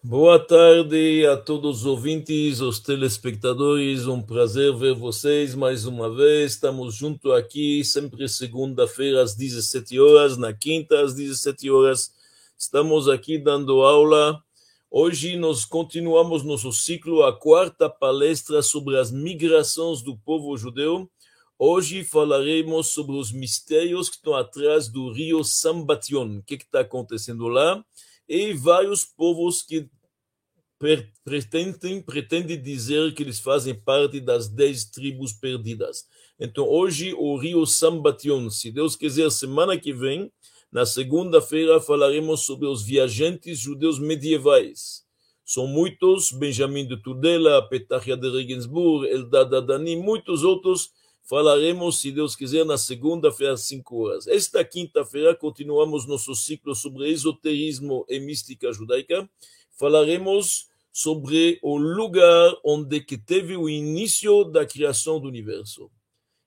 Boa 0.00 0.38
tarde 0.38 1.26
a 1.26 1.36
todos 1.36 1.80
os 1.80 1.84
ouvintes, 1.84 2.60
os 2.60 2.78
telespectadores. 2.78 4.06
Um 4.06 4.22
prazer 4.22 4.72
ver 4.76 4.94
vocês 4.94 5.56
mais 5.56 5.86
uma 5.86 6.08
vez. 6.08 6.52
Estamos 6.52 6.94
juntos 6.94 7.32
aqui, 7.32 7.82
sempre 7.84 8.28
segunda-feira 8.28 9.20
às 9.20 9.34
17 9.34 9.98
horas, 9.98 10.38
na 10.38 10.52
quinta 10.52 11.00
às 11.00 11.14
17 11.14 11.68
horas. 11.72 12.12
Estamos 12.56 13.08
aqui 13.08 13.38
dando 13.38 13.82
aula. 13.82 14.40
Hoje 14.88 15.36
nós 15.36 15.64
continuamos 15.64 16.44
nosso 16.44 16.72
ciclo, 16.72 17.24
a 17.24 17.36
quarta 17.36 17.90
palestra 17.90 18.62
sobre 18.62 18.96
as 18.96 19.10
migrações 19.10 20.00
do 20.00 20.16
povo 20.16 20.56
judeu. 20.56 21.10
Hoje 21.58 22.04
falaremos 22.04 22.86
sobre 22.86 23.16
os 23.16 23.32
mistérios 23.32 24.08
que 24.08 24.14
estão 24.14 24.36
atrás 24.36 24.88
do 24.88 25.10
rio 25.10 25.42
Sambation, 25.42 26.38
o 26.38 26.42
que 26.44 26.54
está 26.54 26.80
acontecendo 26.82 27.48
lá 27.48 27.84
e 28.28 28.52
vários 28.52 29.04
povos 29.04 29.62
que 29.62 29.88
pretendem, 31.24 32.00
pretendem 32.02 32.60
dizer 32.60 33.12
que 33.14 33.22
eles 33.22 33.40
fazem 33.40 33.74
parte 33.74 34.20
das 34.20 34.48
dez 34.48 34.84
tribos 34.84 35.32
perdidas. 35.32 36.04
Então, 36.38 36.68
hoje, 36.68 37.12
o 37.14 37.36
rio 37.36 37.66
Sambation, 37.66 38.48
se 38.48 38.70
Deus 38.70 38.94
quiser, 38.94 39.30
semana 39.30 39.76
que 39.76 39.92
vem, 39.92 40.30
na 40.70 40.86
segunda-feira, 40.86 41.80
falaremos 41.80 42.44
sobre 42.44 42.66
os 42.68 42.82
viajantes 42.82 43.58
judeus 43.58 43.98
medievais. 43.98 45.02
São 45.44 45.66
muitos, 45.66 46.30
Benjamin 46.30 46.86
de 46.86 47.02
Tudela, 47.02 47.66
Petachia 47.66 48.16
de 48.16 48.30
Regensburg, 48.30 49.08
Eldad 49.08 49.52
Adani, 49.54 49.96
muitos 49.96 50.44
outros 50.44 50.90
falaremos, 51.28 52.00
se 52.00 52.10
Deus 52.10 52.34
quiser, 52.34 52.64
na 52.64 52.78
segunda-feira 52.78 53.52
às 53.52 53.60
5 53.60 53.96
horas. 53.96 54.26
Esta 54.26 54.64
quinta-feira 54.64 55.34
continuamos 55.34 56.06
nosso 56.06 56.34
ciclo 56.34 56.74
sobre 56.74 57.10
esoterismo 57.10 58.06
e 58.08 58.18
mística 58.18 58.72
judaica. 58.72 59.28
Falaremos 59.78 60.68
sobre 60.90 61.58
o 61.62 61.76
lugar 61.76 62.56
onde 62.64 63.00
que 63.00 63.18
teve 63.18 63.56
o 63.58 63.68
início 63.68 64.42
da 64.44 64.64
criação 64.64 65.20
do 65.20 65.28
universo. 65.28 65.90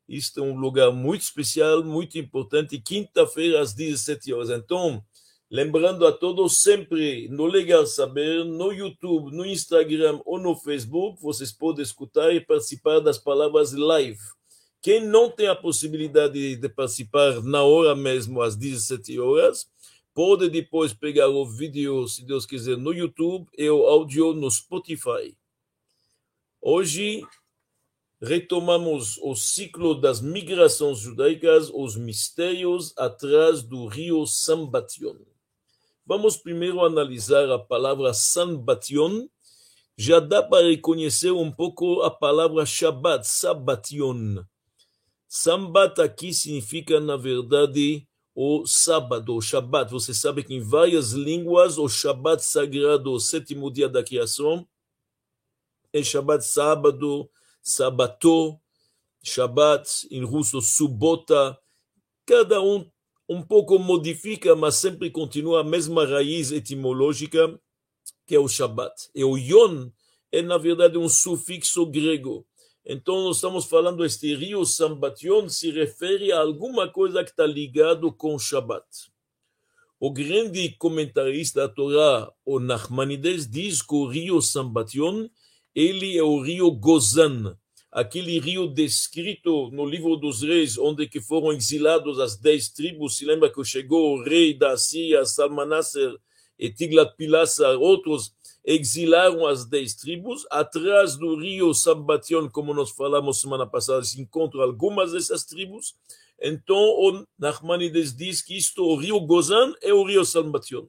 Isto 0.09 0.39
é 0.39 0.43
um 0.43 0.59
lugar 0.59 0.91
muito 0.91 1.21
especial, 1.21 1.83
muito 1.83 2.17
importante, 2.17 2.81
quinta-feira 2.81 3.61
às 3.61 3.73
17 3.73 4.33
horas. 4.33 4.49
Então, 4.49 5.01
lembrando 5.49 6.07
a 6.07 6.11
todos, 6.11 6.63
sempre 6.63 7.29
no 7.29 7.45
Legal 7.45 7.85
Saber, 7.85 8.43
no 8.43 8.73
YouTube, 8.73 9.31
no 9.31 9.45
Instagram 9.45 10.19
ou 10.25 10.39
no 10.39 10.55
Facebook, 10.55 11.21
vocês 11.21 11.51
podem 11.51 11.83
escutar 11.83 12.33
e 12.33 12.41
participar 12.41 12.99
das 12.99 13.19
palavras 13.19 13.73
live 13.73 14.19
quem 14.81 15.05
não 15.05 15.29
tem 15.29 15.47
a 15.47 15.55
possibilidade 15.55 16.55
de 16.55 16.69
participar 16.69 17.41
na 17.43 17.63
hora 17.63 17.95
mesmo, 17.95 18.41
às 18.41 18.55
17 18.55 19.19
horas, 19.19 19.69
pode 20.13 20.49
depois 20.49 20.91
pegar 20.91 21.27
o 21.27 21.45
vídeo, 21.45 22.07
se 22.07 22.25
Deus 22.25 22.45
quiser, 22.45 22.77
no 22.77 22.91
YouTube 22.91 23.47
e 23.55 23.69
o 23.69 23.85
áudio 23.85 24.33
no 24.33 24.49
Spotify. 24.49 25.37
Hoje 26.59 27.23
retomamos 28.19 29.17
o 29.19 29.35
ciclo 29.35 29.93
das 29.93 30.19
migrações 30.19 30.99
judaicas, 30.99 31.69
os 31.73 31.95
mistérios 31.95 32.93
atrás 32.97 33.63
do 33.63 33.87
rio 33.87 34.25
Sambation. 34.25 35.17
Vamos 36.05 36.37
primeiro 36.37 36.83
analisar 36.83 37.49
a 37.51 37.59
palavra 37.59 38.13
Sambation. 38.13 39.27
Já 39.95 40.19
dá 40.19 40.41
para 40.41 40.67
reconhecer 40.67 41.31
um 41.31 41.51
pouco 41.51 42.01
a 42.01 42.09
palavra 42.09 42.65
Shabbat, 42.65 43.27
Sabation. 43.27 44.43
Sambat 45.33 45.97
aqui 46.01 46.33
significa, 46.33 46.99
na 46.99 47.15
verdade, 47.15 48.05
o 48.35 48.67
sábado, 48.67 49.33
o 49.33 49.41
Shabat. 49.41 49.89
Você 49.89 50.13
sabe 50.13 50.43
que 50.43 50.53
em 50.53 50.59
várias 50.59 51.13
línguas 51.13 51.77
o 51.77 51.87
Shabat 51.87 52.43
sagrado, 52.43 53.13
o 53.13 53.17
sétimo 53.17 53.71
dia 53.71 53.87
da 53.87 54.03
criação, 54.03 54.67
é 55.93 56.03
Shabat 56.03 56.43
sábado, 56.43 57.29
Sabato, 57.63 58.59
Shabat, 59.23 60.05
em 60.11 60.21
russo, 60.25 60.59
Subota. 60.59 61.57
Cada 62.25 62.61
um 62.61 62.85
um 63.29 63.41
pouco 63.41 63.79
modifica, 63.79 64.53
mas 64.53 64.75
sempre 64.75 65.09
continua 65.09 65.61
a 65.61 65.63
mesma 65.63 66.05
raiz 66.05 66.51
etimológica, 66.51 67.57
que 68.27 68.35
é 68.35 68.39
o 68.39 68.49
Shabat. 68.49 69.09
E 69.15 69.23
o 69.23 69.37
Yon 69.37 69.93
é, 70.29 70.41
na 70.41 70.57
verdade, 70.57 70.97
um 70.97 71.07
sufixo 71.07 71.85
grego. 71.85 72.45
Então, 72.85 73.23
nós 73.23 73.37
estamos 73.37 73.65
falando, 73.65 74.03
este 74.03 74.35
rio 74.35 74.65
Sambation 74.65 75.47
se 75.47 75.69
refere 75.71 76.31
a 76.31 76.39
alguma 76.39 76.89
coisa 76.89 77.23
que 77.23 77.29
está 77.29 77.45
ligado 77.45 78.11
com 78.11 78.39
Shabbat. 78.39 78.85
O 79.99 80.11
grande 80.11 80.69
comentarista 80.79 81.61
da 81.61 81.69
Torá, 81.69 82.31
o 82.43 82.59
Nachmanides, 82.59 83.47
diz 83.47 83.83
que 83.83 83.93
o 83.93 84.07
rio 84.07 84.41
Sambation, 84.41 85.29
ele 85.75 86.17
é 86.17 86.23
o 86.23 86.41
rio 86.41 86.71
Gozan, 86.71 87.55
aquele 87.91 88.39
rio 88.39 88.65
descrito 88.67 89.69
no 89.71 89.85
livro 89.85 90.15
dos 90.15 90.41
reis, 90.41 90.75
onde 90.77 91.07
que 91.07 91.21
foram 91.21 91.51
exilados 91.51 92.19
as 92.19 92.35
dez 92.35 92.69
tribos. 92.69 93.17
Se 93.17 93.25
lembra 93.25 93.51
que 93.51 93.63
chegou 93.63 94.15
o 94.15 94.23
rei 94.23 94.57
da 94.57 94.75
Síria, 94.75 95.23
Salmanasser 95.23 96.17
e 96.57 96.69
Tiglat-Pileser, 96.71 97.79
outros 97.79 98.33
exilaram 98.63 99.45
as 99.45 99.65
dez 99.65 99.95
tribos. 99.95 100.45
Atrás 100.49 101.15
do 101.15 101.35
rio 101.39 101.73
Sambation, 101.73 102.49
como 102.49 102.73
nós 102.73 102.91
falamos 102.91 103.41
semana 103.41 103.65
passada, 103.65 104.03
se 104.03 104.21
encontram 104.21 104.61
algumas 104.61 105.11
dessas 105.11 105.43
tribos. 105.43 105.95
Então, 106.39 106.77
o 106.77 107.25
Nachmanides 107.37 108.15
diz 108.15 108.41
que 108.41 108.57
isto, 108.57 108.83
o 108.83 108.95
rio 108.95 109.19
Gozan 109.19 109.73
é 109.81 109.93
o 109.93 110.03
rio 110.03 110.25
Sambation. 110.25 110.87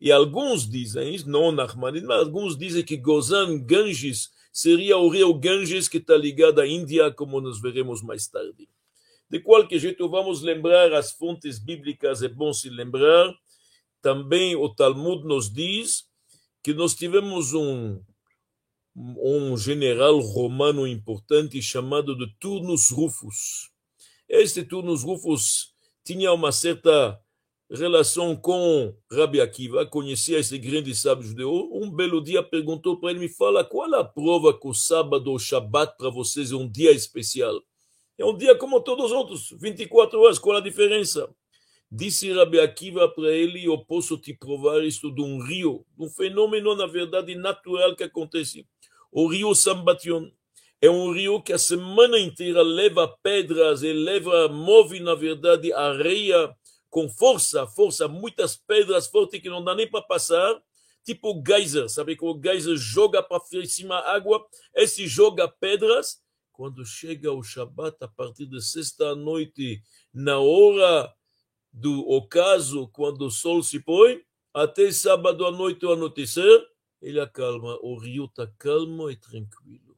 E 0.00 0.10
alguns 0.10 0.68
dizem, 0.68 1.16
não 1.26 1.52
Nachmanides, 1.52 2.06
mas 2.06 2.20
alguns 2.20 2.56
dizem 2.56 2.82
que 2.82 2.96
Gozan, 2.96 3.58
Ganges, 3.58 4.30
seria 4.52 4.96
o 4.96 5.08
rio 5.08 5.32
Ganges 5.34 5.88
que 5.88 5.98
está 5.98 6.16
ligado 6.16 6.60
à 6.60 6.66
Índia, 6.66 7.10
como 7.10 7.40
nós 7.40 7.60
veremos 7.60 8.02
mais 8.02 8.26
tarde. 8.26 8.68
De 9.28 9.40
qualquer 9.40 9.78
jeito, 9.78 10.08
vamos 10.08 10.42
lembrar 10.42 10.92
as 10.92 11.12
fontes 11.12 11.58
bíblicas, 11.58 12.22
é 12.22 12.28
bom 12.28 12.52
se 12.52 12.68
lembrar. 12.68 13.34
Também 14.00 14.54
o 14.54 14.68
Talmud 14.68 15.26
nos 15.26 15.52
diz 15.52 16.04
que 16.64 16.72
nós 16.72 16.94
tivemos 16.94 17.52
um, 17.52 18.00
um 18.96 19.54
general 19.54 20.18
romano 20.18 20.86
importante 20.86 21.60
chamado 21.60 22.16
de 22.16 22.26
Turnus 22.40 22.88
Rufus. 22.88 23.70
Este 24.26 24.64
Turnus 24.64 25.02
Rufus 25.02 25.74
tinha 26.02 26.32
uma 26.32 26.50
certa 26.50 27.20
relação 27.70 28.34
com 28.34 28.96
Rabi 29.12 29.42
Akiva, 29.42 29.84
conhecia 29.84 30.38
esse 30.38 30.56
grande 30.56 30.94
sábio 30.94 31.28
judeu. 31.28 31.50
Um 31.70 31.90
belo 31.90 32.24
dia 32.24 32.42
perguntou 32.42 32.98
para 32.98 33.10
ele: 33.10 33.20
Me 33.20 33.28
fala 33.28 33.62
qual 33.62 33.94
a 33.94 34.02
prova 34.02 34.58
que 34.58 34.66
o 34.66 34.72
sábado 34.72 35.30
ou 35.30 35.38
Shabat 35.38 35.98
para 35.98 36.08
vocês 36.08 36.50
é 36.50 36.56
um 36.56 36.68
dia 36.68 36.92
especial? 36.92 37.60
É 38.16 38.24
um 38.24 38.34
dia 38.34 38.56
como 38.56 38.80
todos 38.80 39.06
os 39.06 39.12
outros, 39.12 39.54
24 39.60 40.18
horas, 40.18 40.38
qual 40.38 40.56
a 40.56 40.60
diferença? 40.60 41.28
Disse 41.90 42.32
Rabi 42.32 42.60
Akiva 42.60 43.08
para 43.08 43.30
ele: 43.30 43.64
Eu 43.64 43.78
posso 43.78 44.18
te 44.18 44.34
provar 44.34 44.82
isso 44.84 45.10
de 45.12 45.22
um 45.22 45.42
rio, 45.42 45.84
um 45.98 46.08
fenômeno, 46.08 46.74
na 46.74 46.86
verdade, 46.86 47.34
natural 47.34 47.94
que 47.94 48.04
acontece. 48.04 48.66
O 49.12 49.28
rio 49.28 49.54
Sambation 49.54 50.30
é 50.80 50.90
um 50.90 51.12
rio 51.12 51.40
que 51.40 51.52
a 51.52 51.58
semana 51.58 52.18
inteira 52.18 52.62
leva 52.62 53.08
pedras 53.22 53.82
e 53.82 53.92
leva, 53.92 54.48
move, 54.48 55.00
na 55.00 55.14
verdade, 55.14 55.72
areia 55.72 56.54
com 56.90 57.08
força, 57.08 57.66
força, 57.66 58.06
muitas 58.06 58.56
pedras 58.56 59.06
fortes 59.06 59.40
que 59.40 59.48
não 59.48 59.64
dá 59.64 59.74
nem 59.74 59.88
para 59.90 60.02
passar, 60.02 60.60
tipo 61.04 61.42
geyser, 61.44 61.88
sabe 61.88 62.16
que 62.16 62.24
o 62.24 62.40
geyser 62.40 62.76
joga 62.76 63.22
para 63.22 63.40
cima 63.64 63.98
água, 63.98 64.46
esse 64.74 65.06
joga 65.06 65.48
pedras. 65.48 66.22
Quando 66.52 66.84
chega 66.84 67.32
o 67.32 67.42
Shabat, 67.42 67.96
a 68.00 68.06
partir 68.06 68.46
de 68.46 68.60
sexta 68.62 69.14
noite, 69.16 69.82
na 70.12 70.38
hora 70.38 71.12
do 71.74 72.08
ocaso, 72.08 72.86
quando 72.92 73.26
o 73.26 73.30
sol 73.30 73.60
se 73.60 73.80
põe, 73.80 74.22
até 74.54 74.90
sábado 74.92 75.44
à 75.44 75.50
noite 75.50 75.84
ao 75.84 75.94
anoitecer, 75.94 76.64
ele 77.02 77.18
acalma. 77.20 77.76
O 77.82 77.98
rio 77.98 78.26
está 78.26 78.46
calmo 78.56 79.10
e 79.10 79.16
tranquilo. 79.16 79.96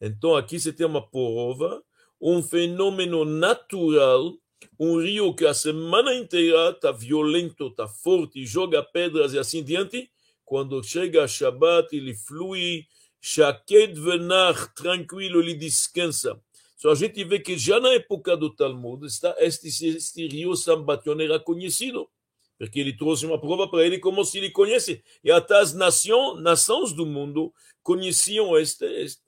Então 0.00 0.36
aqui 0.36 0.60
você 0.60 0.72
tem 0.72 0.86
uma 0.86 1.04
prova, 1.04 1.82
um 2.20 2.40
fenômeno 2.40 3.24
natural, 3.24 4.32
um 4.78 5.00
rio 5.00 5.34
que 5.34 5.44
a 5.44 5.52
semana 5.52 6.14
inteira 6.14 6.70
está 6.70 6.92
violento, 6.92 7.66
está 7.66 7.88
forte, 7.88 8.46
joga 8.46 8.80
pedras 8.80 9.34
e 9.34 9.38
assim 9.38 9.62
diante. 9.64 10.08
Quando 10.44 10.82
chega 10.84 11.24
a 11.24 11.28
Shabbat, 11.28 11.96
ele 11.96 12.14
flui, 12.14 12.86
Shaked 13.20 13.98
venach, 14.00 14.72
tranquilo, 14.74 15.40
ele 15.40 15.54
descansa. 15.54 16.40
Só 16.82 16.90
a 16.90 16.94
gente 16.96 17.22
vê 17.22 17.38
que 17.38 17.56
já 17.56 17.78
na 17.78 17.90
época 17.90 18.36
do 18.36 18.52
Talmud, 18.52 19.06
está, 19.06 19.32
este, 19.38 19.68
este 19.68 20.26
rio 20.26 20.56
Sambation 20.56 21.20
era 21.20 21.38
conhecido, 21.38 22.10
porque 22.58 22.80
ele 22.80 22.92
trouxe 22.92 23.24
uma 23.24 23.40
prova 23.40 23.68
para 23.68 23.86
ele 23.86 24.00
como 24.00 24.24
se 24.24 24.38
ele 24.38 24.50
conhece. 24.50 25.00
E 25.22 25.30
até 25.30 25.60
as 25.60 25.72
nações, 25.72 26.42
nações 26.42 26.92
do 26.92 27.06
mundo 27.06 27.54
conheciam 27.84 28.58
este, 28.58 28.84
este, 28.84 29.22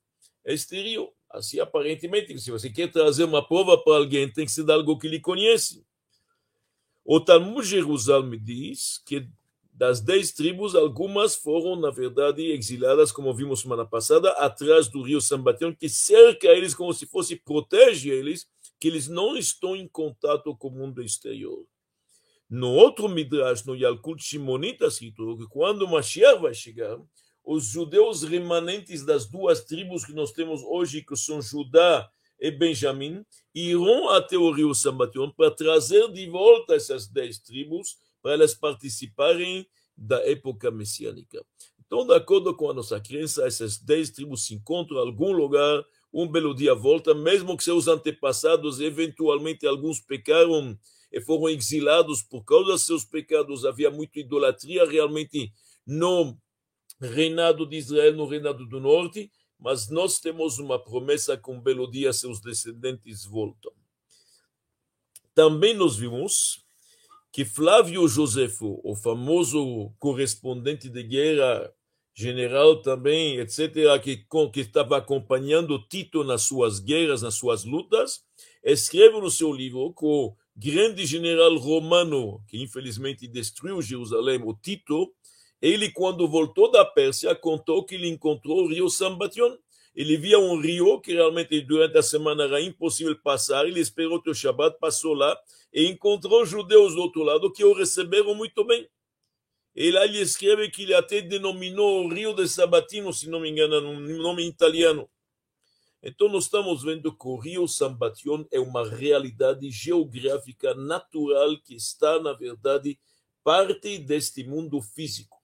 este 0.44 0.82
rio. 0.82 1.12
Assim, 1.30 1.60
aparentemente, 1.60 2.36
se 2.40 2.50
você 2.50 2.68
quer 2.68 2.90
trazer 2.90 3.22
uma 3.22 3.46
prova 3.46 3.78
para 3.78 3.98
alguém, 3.98 4.28
tem 4.28 4.46
que 4.46 4.50
ser 4.50 4.68
algo 4.68 4.98
que 4.98 5.06
ele 5.06 5.20
conhece. 5.20 5.86
O 7.04 7.20
Talmud 7.20 7.64
Jerusalém 7.64 8.36
diz 8.42 8.98
que 9.06 9.28
das 9.74 10.00
dez 10.00 10.30
tribos, 10.30 10.76
algumas 10.76 11.34
foram, 11.34 11.74
na 11.74 11.90
verdade, 11.90 12.52
exiladas, 12.52 13.10
como 13.10 13.34
vimos 13.34 13.60
semana 13.60 13.84
passada, 13.84 14.30
atrás 14.32 14.86
do 14.86 15.02
rio 15.02 15.20
Sambatião, 15.20 15.74
que 15.74 15.88
cerca 15.88 16.46
eles 16.46 16.74
como 16.74 16.94
se 16.94 17.06
fosse 17.06 17.34
protege 17.34 18.08
eles, 18.08 18.46
que 18.78 18.86
eles 18.86 19.08
não 19.08 19.36
estão 19.36 19.74
em 19.74 19.88
contato 19.88 20.56
com 20.56 20.68
o 20.68 20.70
mundo 20.70 21.02
exterior. 21.02 21.66
No 22.48 22.70
outro 22.70 23.08
Midrash, 23.08 23.64
no 23.64 23.74
Yalkut 23.74 24.22
Shimonita, 24.22 24.86
escrito 24.86 25.36
que 25.36 25.46
quando 25.48 25.88
Mashiach 25.88 26.40
vai 26.40 26.54
chegar, 26.54 26.96
os 27.42 27.64
judeus 27.64 28.22
remanentes 28.22 29.04
das 29.04 29.26
duas 29.26 29.64
tribos 29.64 30.04
que 30.04 30.12
nós 30.12 30.30
temos 30.30 30.62
hoje, 30.62 31.02
que 31.02 31.16
são 31.16 31.42
Judá 31.42 32.08
e 32.38 32.50
Benjamim, 32.50 33.24
irão 33.52 34.08
até 34.10 34.38
o 34.38 34.52
rio 34.52 34.72
Sambation 34.72 35.30
para 35.30 35.50
trazer 35.50 36.12
de 36.12 36.26
volta 36.28 36.76
essas 36.76 37.08
dez 37.08 37.40
tribos, 37.40 37.96
para 38.24 38.32
elas 38.32 38.54
participarem 38.54 39.68
da 39.94 40.16
época 40.26 40.70
messiânica. 40.70 41.44
Então, 41.86 42.06
de 42.06 42.14
acordo 42.14 42.56
com 42.56 42.70
a 42.70 42.72
nossa 42.72 42.98
crença, 42.98 43.46
essas 43.46 43.76
dez 43.76 44.08
tribos 44.08 44.46
se 44.46 44.54
encontram 44.54 44.96
em 44.96 45.06
algum 45.06 45.30
lugar, 45.30 45.84
um 46.10 46.26
belo 46.26 46.54
dia 46.54 46.74
volta, 46.74 47.12
mesmo 47.12 47.54
que 47.54 47.62
seus 47.62 47.86
antepassados, 47.86 48.80
eventualmente 48.80 49.66
alguns 49.66 50.00
pecaram 50.00 50.74
e 51.12 51.20
foram 51.20 51.50
exilados 51.50 52.22
por 52.22 52.42
causa 52.44 52.72
dos 52.72 52.86
seus 52.86 53.04
pecados, 53.04 53.66
havia 53.66 53.90
muita 53.90 54.18
idolatria 54.18 54.88
realmente 54.88 55.52
no 55.86 56.34
reinado 56.98 57.66
de 57.66 57.76
Israel, 57.76 58.14
no 58.14 58.26
reinado 58.26 58.64
do 58.64 58.80
norte, 58.80 59.30
mas 59.58 59.90
nós 59.90 60.18
temos 60.18 60.58
uma 60.58 60.82
promessa 60.82 61.36
que 61.36 61.50
um 61.50 61.60
belo 61.60 61.90
dia 61.90 62.10
seus 62.10 62.40
descendentes 62.40 63.26
voltam. 63.26 63.72
Também 65.34 65.74
nós 65.74 65.98
vimos 65.98 66.63
que 67.34 67.44
Flávio 67.44 68.06
Josefo, 68.06 68.80
o 68.84 68.94
famoso 68.94 69.92
correspondente 69.98 70.88
de 70.88 71.02
guerra, 71.02 71.68
general 72.14 72.80
também, 72.80 73.38
etc., 73.38 74.00
que, 74.00 74.24
que 74.52 74.60
estava 74.60 74.96
acompanhando 74.96 75.84
Tito 75.88 76.22
nas 76.22 76.42
suas 76.42 76.78
guerras, 76.78 77.22
nas 77.22 77.34
suas 77.34 77.64
lutas, 77.64 78.22
escreve 78.62 79.20
no 79.20 79.32
seu 79.32 79.52
livro 79.52 79.92
que 79.92 80.06
o 80.06 80.32
grande 80.54 81.04
general 81.04 81.56
romano, 81.56 82.40
que 82.46 82.62
infelizmente 82.62 83.26
destruiu 83.26 83.82
Jerusalém, 83.82 84.40
o 84.40 84.54
Tito, 84.54 85.12
ele, 85.60 85.90
quando 85.90 86.28
voltou 86.28 86.70
da 86.70 86.84
Pérsia, 86.84 87.34
contou 87.34 87.84
que 87.84 87.96
ele 87.96 88.06
encontrou 88.06 88.62
o 88.62 88.68
rio 88.68 88.88
Sambation. 88.88 89.56
Ele 89.94 90.16
via 90.16 90.38
um 90.38 90.60
rio 90.60 91.00
que 91.00 91.12
realmente 91.12 91.60
durante 91.60 91.96
a 91.96 92.02
semana 92.02 92.44
era 92.44 92.60
impossível 92.60 93.16
passar. 93.22 93.66
Ele 93.66 93.80
esperou 93.80 94.20
que 94.20 94.30
o 94.30 94.34
Shabbat 94.34 94.78
passou 94.78 95.14
lá 95.14 95.38
e 95.72 95.86
encontrou 95.86 96.44
judeus 96.44 96.94
do 96.94 97.02
outro 97.02 97.22
lado 97.22 97.52
que 97.52 97.64
o 97.64 97.72
receberam 97.72 98.34
muito 98.34 98.64
bem. 98.64 98.88
E 99.74 99.90
lá 99.90 100.04
ele 100.04 100.20
escreve 100.20 100.70
que 100.70 100.82
ele 100.82 100.94
até 100.94 101.20
denominou 101.20 102.04
o 102.04 102.08
rio 102.12 102.32
de 102.32 102.48
Sabatino, 102.48 103.12
se 103.12 103.28
não 103.28 103.40
me 103.40 103.50
engano, 103.50 103.80
um 103.88 104.22
nome 104.22 104.46
italiano. 104.46 105.08
Então, 106.06 106.28
nós 106.28 106.44
estamos 106.44 106.82
vendo 106.82 107.16
que 107.16 107.26
o 107.26 107.36
rio 107.36 107.66
Sambation 107.66 108.44
é 108.52 108.60
uma 108.60 108.86
realidade 108.86 109.70
geográfica 109.70 110.74
natural 110.74 111.56
que 111.62 111.74
está, 111.74 112.20
na 112.20 112.34
verdade, 112.34 112.98
parte 113.42 113.98
deste 113.98 114.44
mundo 114.44 114.82
físico. 114.82 115.42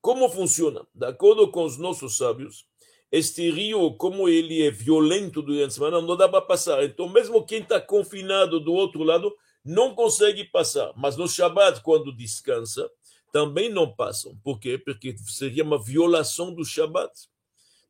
Como 0.00 0.28
funciona? 0.28 0.86
De 0.92 1.06
acordo 1.06 1.50
com 1.50 1.64
os 1.64 1.78
nossos 1.78 2.16
sábios, 2.16 2.66
este 3.10 3.50
rio, 3.50 3.92
como 3.94 4.28
ele 4.28 4.62
é 4.62 4.70
violento 4.70 5.42
durante 5.42 5.64
a 5.64 5.70
semana, 5.70 6.00
não 6.00 6.16
dá 6.16 6.28
para 6.28 6.40
passar. 6.40 6.84
Então, 6.84 7.08
mesmo 7.08 7.44
quem 7.44 7.60
está 7.60 7.80
confinado 7.80 8.60
do 8.60 8.72
outro 8.72 9.02
lado, 9.02 9.34
não 9.64 9.94
consegue 9.94 10.44
passar. 10.44 10.92
Mas 10.96 11.16
no 11.16 11.28
Shabat, 11.28 11.82
quando 11.82 12.16
descansa, 12.16 12.88
também 13.32 13.68
não 13.68 13.92
passam. 13.92 14.36
Por 14.42 14.58
quê? 14.58 14.78
Porque 14.78 15.14
seria 15.26 15.64
uma 15.64 15.82
violação 15.82 16.54
do 16.54 16.64
Shabat. 16.64 17.10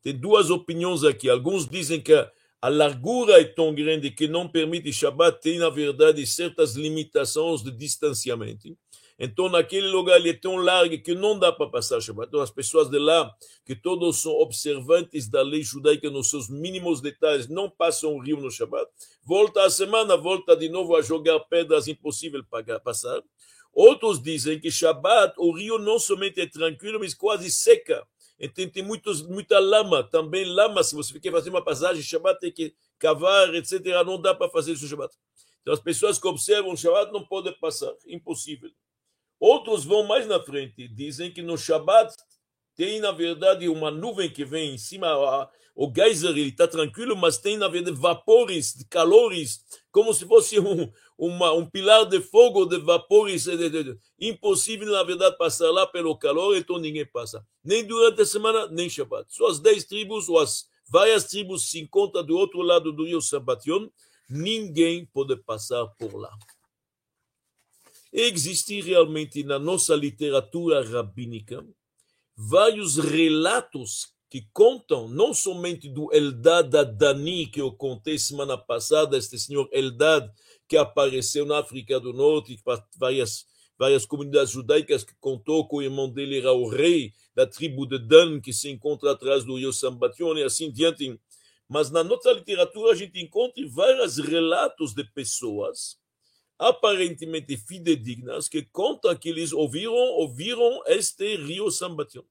Tem 0.02 0.16
duas 0.16 0.50
opiniões 0.50 1.04
aqui. 1.04 1.28
Alguns 1.28 1.68
dizem 1.68 2.00
que 2.00 2.14
a 2.62 2.68
largura 2.68 3.40
é 3.40 3.44
tão 3.44 3.74
grande 3.74 4.10
que 4.10 4.28
não 4.28 4.46
permite 4.46 4.92
Shabbat, 4.92 5.40
tem, 5.40 5.58
na 5.58 5.70
verdade, 5.70 6.26
certas 6.26 6.74
limitações 6.76 7.62
de 7.62 7.70
distanciamento. 7.70 8.76
Então, 9.22 9.50
naquele 9.50 9.86
lugar, 9.88 10.16
ele 10.16 10.30
é 10.30 10.32
tão 10.32 10.56
largo 10.56 10.98
que 11.02 11.14
não 11.14 11.38
dá 11.38 11.52
para 11.52 11.68
passar 11.68 12.00
Shabbat. 12.00 12.28
Então, 12.28 12.40
as 12.40 12.50
pessoas 12.50 12.88
de 12.88 12.98
lá, 12.98 13.30
que 13.66 13.76
todos 13.76 14.22
são 14.22 14.32
observantes 14.32 15.28
da 15.28 15.42
lei 15.42 15.62
judaica 15.62 16.08
nos 16.08 16.30
seus 16.30 16.48
mínimos 16.48 17.02
detalhes, 17.02 17.46
não 17.46 17.68
passam 17.68 18.14
o 18.14 18.18
rio 18.18 18.38
no 18.40 18.50
Shabbat. 18.50 18.90
Volta 19.22 19.62
a 19.62 19.68
semana, 19.68 20.16
volta 20.16 20.56
de 20.56 20.70
novo 20.70 20.96
a 20.96 21.02
jogar 21.02 21.38
pedras 21.40 21.86
impossível 21.86 22.42
passar. 22.82 23.22
Outros 23.74 24.22
dizem 24.22 24.58
que 24.58 24.70
Shabbat, 24.70 25.34
o 25.36 25.54
rio 25.54 25.78
não 25.78 25.98
somente 25.98 26.40
é 26.40 26.46
tranquilo, 26.46 26.98
mas 26.98 27.12
quase 27.12 27.50
seca. 27.50 28.02
Então 28.38 28.66
tem 28.70 28.82
muitos, 28.82 29.20
muita 29.20 29.58
lama, 29.58 30.02
também 30.02 30.46
lama, 30.46 30.82
se 30.82 30.94
você 30.94 31.20
quer 31.20 31.30
fazer 31.30 31.50
uma 31.50 31.62
passagem, 31.62 32.02
Shabbat 32.02 32.40
tem 32.40 32.50
que 32.50 32.74
cavar, 32.98 33.54
etc. 33.54 33.84
Não 34.06 34.18
dá 34.18 34.34
para 34.34 34.50
fazer 34.50 34.72
isso 34.72 34.88
Shabbat. 34.88 35.14
Então 35.60 35.74
as 35.74 35.80
pessoas 35.80 36.18
que 36.18 36.26
observam 36.26 36.72
o 36.72 36.76
Shabbat 36.76 37.12
não 37.12 37.22
podem 37.22 37.52
passar, 37.60 37.92
impossível. 38.06 38.70
Outros 39.40 39.84
vão 39.84 40.06
mais 40.06 40.26
na 40.26 40.38
frente, 40.38 40.86
dizem 40.86 41.32
que 41.32 41.40
no 41.40 41.56
Shabbat 41.56 42.14
tem, 42.76 43.00
na 43.00 43.10
verdade, 43.10 43.68
uma 43.70 43.90
nuvem 43.90 44.28
que 44.30 44.44
vem 44.44 44.74
em 44.74 44.78
cima, 44.78 45.08
o 45.74 45.90
geyser 45.94 46.36
está 46.36 46.68
tranquilo, 46.68 47.16
mas 47.16 47.38
tem, 47.38 47.56
na 47.56 47.66
verdade, 47.66 47.96
vapores, 47.96 48.84
calores, 48.90 49.64
como 49.90 50.12
se 50.12 50.26
fosse 50.26 50.60
um, 50.60 50.92
uma, 51.16 51.52
um 51.54 51.64
pilar 51.64 52.04
de 52.04 52.20
fogo, 52.20 52.66
de 52.66 52.78
vapores, 52.78 53.44
de, 53.44 53.56
de, 53.56 53.84
de, 53.84 53.98
impossível, 54.20 54.92
na 54.92 55.02
verdade, 55.02 55.38
passar 55.38 55.70
lá 55.70 55.86
pelo 55.86 56.16
calor, 56.18 56.54
então 56.54 56.78
ninguém 56.78 57.06
passa. 57.06 57.42
Nem 57.64 57.84
durante 57.84 58.20
a 58.20 58.26
semana, 58.26 58.66
nem 58.68 58.90
Shabbat. 58.90 59.26
Só 59.28 59.46
as 59.46 59.58
dez 59.58 59.84
tribos, 59.84 60.28
ou 60.28 60.38
as 60.38 60.66
várias 60.86 61.24
tribos 61.24 61.70
se 61.70 61.80
encontram 61.80 62.24
do 62.24 62.36
outro 62.36 62.60
lado 62.60 62.92
do 62.92 63.04
rio 63.04 63.22
Sabation, 63.22 63.88
ninguém 64.28 65.06
pode 65.06 65.34
passar 65.36 65.86
por 65.98 66.14
lá. 66.14 66.30
Existe 68.12 68.80
realmente 68.80 69.44
na 69.44 69.56
nossa 69.56 69.94
literatura 69.94 70.84
rabínica 70.84 71.64
vários 72.36 72.96
relatos 72.96 74.08
que 74.28 74.48
contam 74.52 75.08
não 75.08 75.32
somente 75.32 75.88
do 75.88 76.12
Eldad 76.12 76.74
Adani, 76.74 77.46
que 77.46 77.60
eu 77.60 77.72
contei 77.72 78.18
semana 78.18 78.58
passada, 78.58 79.16
este 79.16 79.38
senhor 79.38 79.68
Eldad, 79.72 80.28
que 80.68 80.76
apareceu 80.76 81.46
na 81.46 81.60
África 81.60 82.00
do 82.00 82.12
Norte, 82.12 82.58
várias, 82.96 83.44
várias 83.78 84.04
comunidades 84.04 84.50
judaicas, 84.52 85.04
que 85.04 85.14
contou 85.20 85.68
que 85.68 85.76
o 85.76 85.82
irmão 85.82 86.10
dele 86.10 86.38
era 86.38 86.52
o 86.52 86.68
rei 86.68 87.12
da 87.34 87.46
tribo 87.46 87.86
de 87.86 87.98
Dan, 87.98 88.40
que 88.40 88.52
se 88.52 88.68
encontra 88.68 89.12
atrás 89.12 89.44
do 89.44 89.56
rio 89.56 89.72
Sambation 89.72 90.36
e 90.36 90.42
assim 90.42 90.72
diante. 90.72 91.16
Mas 91.68 91.92
na 91.92 92.02
nossa 92.02 92.32
literatura 92.32 92.92
a 92.92 92.96
gente 92.96 93.20
encontra 93.20 93.62
vários 93.68 94.18
relatos 94.18 94.94
de 94.94 95.04
pessoas 95.04 95.99
aparentemente 96.60 97.56
fidedignas 97.56 98.46
que 98.46 98.62
contam 98.62 99.16
que 99.16 99.30
eles 99.30 99.50
ouviram, 99.50 99.94
ouviram 99.94 100.82
este 100.86 101.36
rio 101.36 101.70
Sambation. 101.70 102.22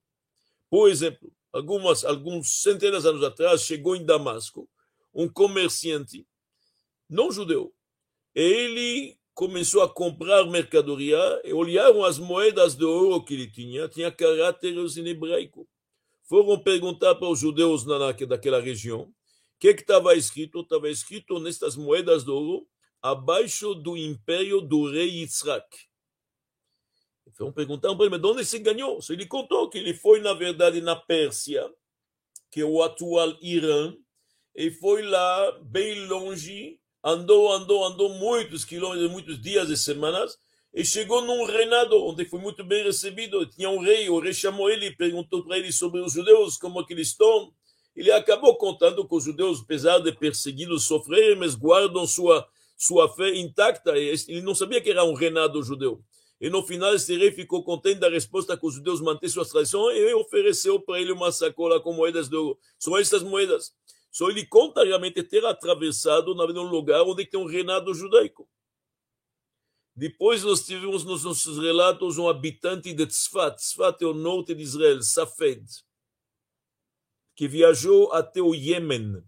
Por 0.70 0.88
exemplo, 0.88 1.34
algumas, 1.52 2.06
alguns 2.06 2.62
centenas 2.62 3.02
de 3.02 3.10
anos 3.10 3.24
atrás, 3.24 3.64
chegou 3.64 3.96
em 3.96 4.06
Damasco 4.06 4.70
um 5.12 5.28
comerciante 5.28 6.28
não 7.10 7.32
judeu. 7.32 7.74
Ele 8.36 9.18
começou 9.34 9.82
a 9.82 9.92
comprar 9.92 10.46
mercadoria 10.46 11.18
e 11.44 11.52
olharam 11.52 12.06
as 12.06 12.20
moedas 12.20 12.76
de 12.76 12.86
ouro 12.86 13.26
que 13.26 13.34
ele 13.34 13.50
tinha, 13.50 13.88
tinha 13.88 14.12
caracteres 14.12 14.96
em 14.96 15.08
hebraico. 15.08 15.68
Foram 16.26 16.62
perguntar 16.62 17.16
para 17.16 17.28
os 17.28 17.40
judeus 17.40 17.84
na, 17.84 18.12
daquela 18.12 18.62
região 18.62 19.02
o 19.02 19.14
que 19.60 19.70
estava 19.70 20.14
escrito. 20.14 20.60
Estava 20.60 20.88
escrito 20.88 21.40
nestas 21.40 21.76
moedas 21.76 22.24
de 22.24 22.30
ouro, 22.30 22.68
abaixo 23.02 23.74
do 23.74 23.96
império 23.96 24.62
do 24.62 24.90
rei 24.92 25.22
Yitzhak. 25.22 25.66
Então 27.28 27.52
perguntaram 27.52 27.96
para 27.96 28.06
ele, 28.06 28.12
mas 28.12 28.22
de 28.22 28.28
onde 28.28 28.46
se 28.46 28.60
ganhou? 28.60 29.00
Ele 29.10 29.26
contou 29.26 29.70
que 29.70 29.78
ele 29.78 29.94
foi, 29.94 30.20
na 30.20 30.34
verdade, 30.34 30.82
na 30.82 30.96
Pérsia, 30.96 31.70
que 32.52 32.62
é 32.62 32.66
o 32.66 32.84
atual 32.84 33.38
Irã, 33.42 33.96
e 34.56 34.72
foi 34.72 35.04
lá 35.04 35.52
bem 35.62 36.06
longe, 36.08 36.80
andou, 37.04 37.52
andou, 37.52 37.86
andou 37.86 38.10
muitos 38.10 38.66
quilômetros, 38.66 39.10
muitos 39.10 39.42
dias 39.42 39.70
e 39.70 39.78
semanas, 39.78 40.38
e 40.74 40.84
chegou 40.84 41.22
num 41.22 41.46
reinado 41.46 41.96
onde 42.04 42.26
foi 42.26 42.40
muito 42.40 42.64
bem 42.64 42.84
recebido. 42.84 43.46
Tinha 43.46 43.70
um 43.70 43.80
rei, 43.80 44.10
o 44.10 44.20
rei 44.20 44.34
chamou 44.34 44.70
ele 44.70 44.92
perguntou 44.96 45.44
para 45.44 45.58
ele 45.58 45.72
sobre 45.72 46.02
os 46.02 46.14
judeus, 46.14 46.58
como 46.58 46.86
que 46.86 46.94
eles 46.94 47.08
estão. 47.08 47.54
Ele 47.96 48.12
acabou 48.12 48.56
contando 48.56 49.08
que 49.08 49.16
os 49.16 49.24
judeus, 49.24 49.62
apesar 49.62 50.00
de 50.00 50.12
perseguidos, 50.12 50.86
sofrerem, 50.86 51.38
mas 51.38 51.56
guardam 51.56 52.06
sua, 52.06 52.48
sua 52.80 53.14
fé 53.14 53.36
intacta. 53.36 53.98
Ele 53.98 54.42
não 54.42 54.56
sabia 54.56 54.80
que 54.80 54.90
era 54.90 55.04
um 55.04 55.14
reinado 55.14 55.62
judeu. 55.62 56.02
E 56.40 56.50
no 56.50 56.64
final, 56.64 56.96
esse 56.96 57.18
rei 57.18 57.32
ficou 57.32 57.62
contente 57.62 58.00
da 58.00 58.10
resposta 58.10 58.58
que 58.58 58.66
os 58.66 58.76
judeus 58.76 59.02
mantêm 59.02 59.28
suas 59.28 59.50
tradições 59.50 59.98
e 59.98 60.14
ofereceu 60.14 60.80
para 60.80 61.00
ele 61.02 61.12
uma 61.12 61.34
sacola 61.34 61.82
com 61.82 61.92
moedas 61.92 62.30
de 62.30 62.38
ouro. 62.38 62.58
São 62.80 62.98
estas 62.98 63.22
moedas. 63.22 63.76
Só 64.10 64.30
ele 64.30 64.46
conta 64.46 64.86
realmente 64.86 65.22
ter 65.22 65.46
atravessado 65.46 66.32
um 66.34 66.64
lugar 66.64 67.04
onde 67.04 67.26
tem 67.26 67.38
um 67.38 67.46
reinado 67.46 67.94
judaico. 67.94 68.50
Depois 69.94 70.42
nós 70.46 70.66
tivemos 70.66 71.04
nos 71.04 71.26
nossos 71.26 71.60
relatos 71.60 72.18
um 72.18 72.30
habitante 72.30 72.94
de 72.94 73.06
Tzfat. 73.06 73.58
Tzfat 73.58 74.02
é 74.02 74.08
o 74.08 74.14
norte 74.14 74.56
de 74.56 74.64
Israel, 74.64 75.02
Safed, 75.02 75.66
que 77.36 77.50
viajou 77.50 78.14
até 78.14 78.42
o 78.42 78.56
Iêmen. 78.56 79.22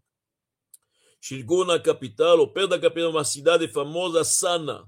Chegou 1.24 1.63
na 1.63 1.80
capital, 1.80 2.40
ou 2.40 2.48
perto 2.48 2.72
da 2.72 2.80
capital, 2.80 3.12
uma 3.12 3.24
cidade 3.24 3.68
famosa, 3.68 4.24
Sana. 4.24 4.84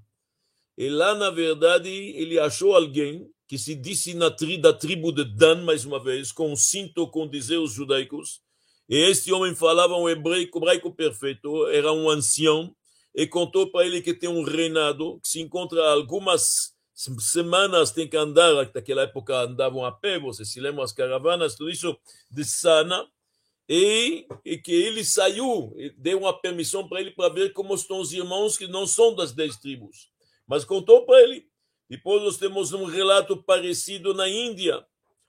E 0.75 0.89
lá, 0.89 1.13
na 1.13 1.29
verdade, 1.29 1.89
ele 1.89 2.39
achou 2.39 2.75
alguém 2.75 3.29
que 3.47 3.59
se 3.59 3.75
disse 3.75 4.15
na 4.15 4.31
tri, 4.31 4.57
da 4.57 4.73
tribo 4.73 5.11
de 5.11 5.23
Dan, 5.23 5.63
mais 5.63 5.85
uma 5.85 6.03
vez, 6.03 6.31
com 6.31 6.55
cinto 6.55 7.07
com 7.07 7.27
dizeres 7.27 7.71
judaicos. 7.71 8.41
E 8.89 8.97
este 8.97 9.31
homem 9.31 9.53
falava 9.53 9.95
um 9.95 10.09
hebraico, 10.09 10.57
hebraico 10.57 10.91
perfeito, 10.91 11.67
era 11.67 11.93
um 11.93 12.09
ancião, 12.09 12.75
e 13.13 13.27
contou 13.27 13.71
para 13.71 13.85
ele 13.85 14.01
que 14.01 14.13
tem 14.13 14.27
um 14.27 14.43
reinado, 14.43 15.19
que 15.21 15.27
se 15.27 15.39
encontra 15.39 15.87
algumas 15.91 16.73
semanas, 17.19 17.91
tem 17.91 18.07
que 18.07 18.17
andar, 18.17 18.71
naquela 18.73 19.03
época 19.03 19.41
andavam 19.41 19.85
a 19.85 19.91
pé, 19.91 20.19
você 20.19 20.43
se 20.43 20.59
lembra, 20.59 20.83
as 20.83 20.91
caravanas, 20.91 21.55
tudo 21.55 21.69
isso, 21.69 21.95
de 22.31 22.43
Sana, 22.43 23.07
e, 23.67 24.27
e 24.43 24.57
que 24.57 24.71
ele 24.71 25.03
saiu, 25.03 25.75
deu 25.97 26.19
uma 26.19 26.37
permissão 26.37 26.87
para 26.87 26.99
ele 27.01 27.11
para 27.11 27.33
ver 27.33 27.53
como 27.53 27.73
estão 27.73 27.99
os 27.99 28.11
irmãos 28.11 28.57
que 28.57 28.67
não 28.67 28.85
são 28.85 29.15
das 29.15 29.31
dez 29.31 29.57
tribos. 29.57 30.09
Mas 30.47 30.65
contou 30.65 31.05
para 31.05 31.21
ele. 31.21 31.47
Depois 31.89 32.21
nós 32.21 32.37
temos 32.37 32.73
um 32.73 32.85
relato 32.85 33.37
parecido 33.37 34.13
na 34.13 34.27
Índia. 34.27 34.85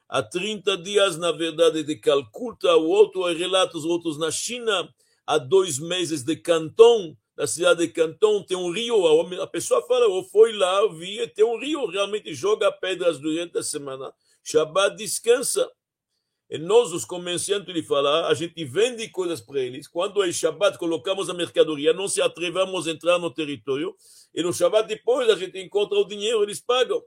Há 0.09 0.23
30 0.23 0.77
dias, 0.79 1.17
na 1.17 1.33
verdade, 1.33 1.83
de 1.83 1.97
Calcutta, 1.97 2.77
o 2.77 2.89
outro 2.89 3.29
é 3.29 3.35
relatos 3.35 3.85
outros 3.85 4.19
na 4.19 4.31
China, 4.31 4.89
há 5.27 5.39
dois 5.39 5.79
meses 5.79 6.23
de 6.23 6.37
Canton, 6.37 7.17
na 7.37 7.47
cidade 7.47 7.81
de 7.81 7.93
Canton 7.93 8.43
tem 8.43 8.57
um 8.57 8.71
rio, 8.71 9.05
a 9.43 9.47
pessoa 9.47 9.83
fala, 9.83 10.05
eu 10.05 10.23
fui 10.23 10.53
lá, 10.53 10.87
vi, 10.87 11.27
tem 11.29 11.45
um 11.45 11.59
rio, 11.59 11.87
realmente 11.87 12.33
joga 12.33 12.71
pedras 12.71 13.19
durante 13.19 13.59
a 13.59 13.63
semana. 13.63 14.13
Shabbat 14.45 14.97
descansa. 14.97 15.69
E 16.51 16.59
nós, 16.59 16.93
os 16.93 17.05
comerciantes, 17.05 17.75
de 17.75 17.83
falar, 17.83 18.27
a 18.29 18.35
gente 18.35 18.65
vende 18.65 19.09
coisas 19.09 19.41
para 19.41 19.61
eles. 19.61 19.89
Quando 19.89 20.23
é 20.23 20.31
Shabbat, 20.31 20.79
colocamos 20.79 21.31
a 21.31 21.35
mercadoria, 21.35 21.93
não 21.93 22.07
se 22.07 22.21
atrevamos 22.21 22.87
a 22.87 22.91
entrar 22.91 23.19
no 23.19 23.31
território. 23.31 23.95
E 24.35 24.43
no 24.43 24.53
Shabbat, 24.53 24.87
depois, 24.87 25.29
a 25.31 25.37
gente 25.37 25.59
encontra 25.59 25.99
o 25.99 26.05
dinheiro, 26.05 26.43
eles 26.43 26.61
pagam. 26.61 27.03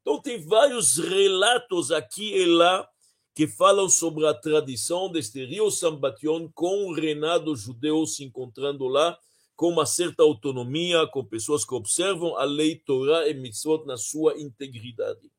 Então, 0.00 0.20
tem 0.20 0.44
vários 0.44 0.98
relatos 0.98 1.90
aqui 1.90 2.34
e 2.34 2.44
lá 2.44 2.86
que 3.34 3.46
falam 3.46 3.88
sobre 3.88 4.26
a 4.26 4.34
tradição 4.34 5.10
deste 5.10 5.44
rio 5.44 5.70
Sambation 5.70 6.50
com 6.54 6.88
o 6.88 6.94
reinado 6.94 7.56
judeu 7.56 8.06
se 8.06 8.22
encontrando 8.24 8.86
lá 8.86 9.18
com 9.56 9.68
uma 9.68 9.86
certa 9.86 10.22
autonomia, 10.22 11.06
com 11.06 11.24
pessoas 11.24 11.64
que 11.64 11.74
observam 11.74 12.36
a 12.36 12.44
lei 12.44 12.76
Torá 12.76 13.28
e 13.28 13.34
Mitzvot 13.34 13.86
na 13.86 13.96
sua 13.96 14.38
integridade. 14.38 15.30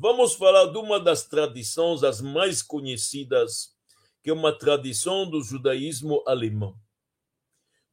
Vamos 0.00 0.34
falar 0.34 0.66
de 0.66 0.78
uma 0.78 1.00
das 1.00 1.24
tradições 1.24 2.04
as 2.04 2.20
mais 2.20 2.62
conhecidas, 2.62 3.74
que 4.22 4.30
é 4.30 4.32
uma 4.32 4.56
tradição 4.56 5.28
do 5.28 5.42
judaísmo 5.42 6.22
alemão. 6.24 6.76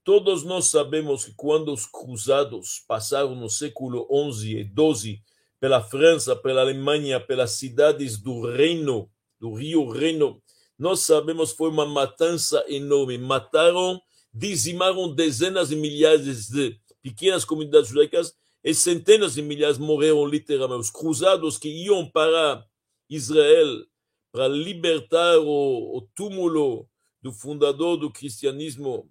Todos 0.03 0.43
nós 0.43 0.67
sabemos 0.67 1.25
que 1.25 1.33
quando 1.33 1.73
os 1.73 1.87
cruzados 1.87 2.83
passaram 2.87 3.33
no 3.33 3.49
século 3.49 4.07
XI 4.31 4.59
e 4.59 4.71
XII 4.71 5.23
pela 5.59 5.81
França, 5.81 6.35
pela 6.35 6.61
Alemanha, 6.61 7.19
pelas 7.19 7.53
cidades 7.53 8.19
do 8.19 8.51
Reino, 8.51 9.09
do 9.39 9.55
Rio 9.55 9.89
Reno, 9.89 10.39
nós 10.77 10.99
sabemos 10.99 11.53
que 11.53 11.57
foi 11.57 11.71
uma 11.71 11.87
matança 11.87 12.63
enorme. 12.67 13.17
Mataram 13.17 13.99
dizimaram 14.31 15.11
dezenas 15.11 15.69
de 15.69 15.75
milhares 15.75 16.49
de 16.49 16.79
pequenas 17.01 17.43
comunidades 17.43 17.89
judaicas 17.89 18.35
e 18.65 18.73
centenas 18.73 19.35
de 19.35 19.43
milhares 19.43 19.77
morreram 19.77 20.25
literalmente. 20.25 20.81
Os 20.81 20.89
cruzados 20.89 21.55
que 21.55 21.69
iam 21.69 22.09
para 22.09 22.65
Israel 23.07 23.85
para 24.31 24.47
libertar 24.47 25.37
o, 25.37 25.97
o 25.97 26.01
túmulo 26.15 26.89
do 27.21 27.31
fundador 27.31 27.95
do 27.95 28.11
cristianismo, 28.11 29.07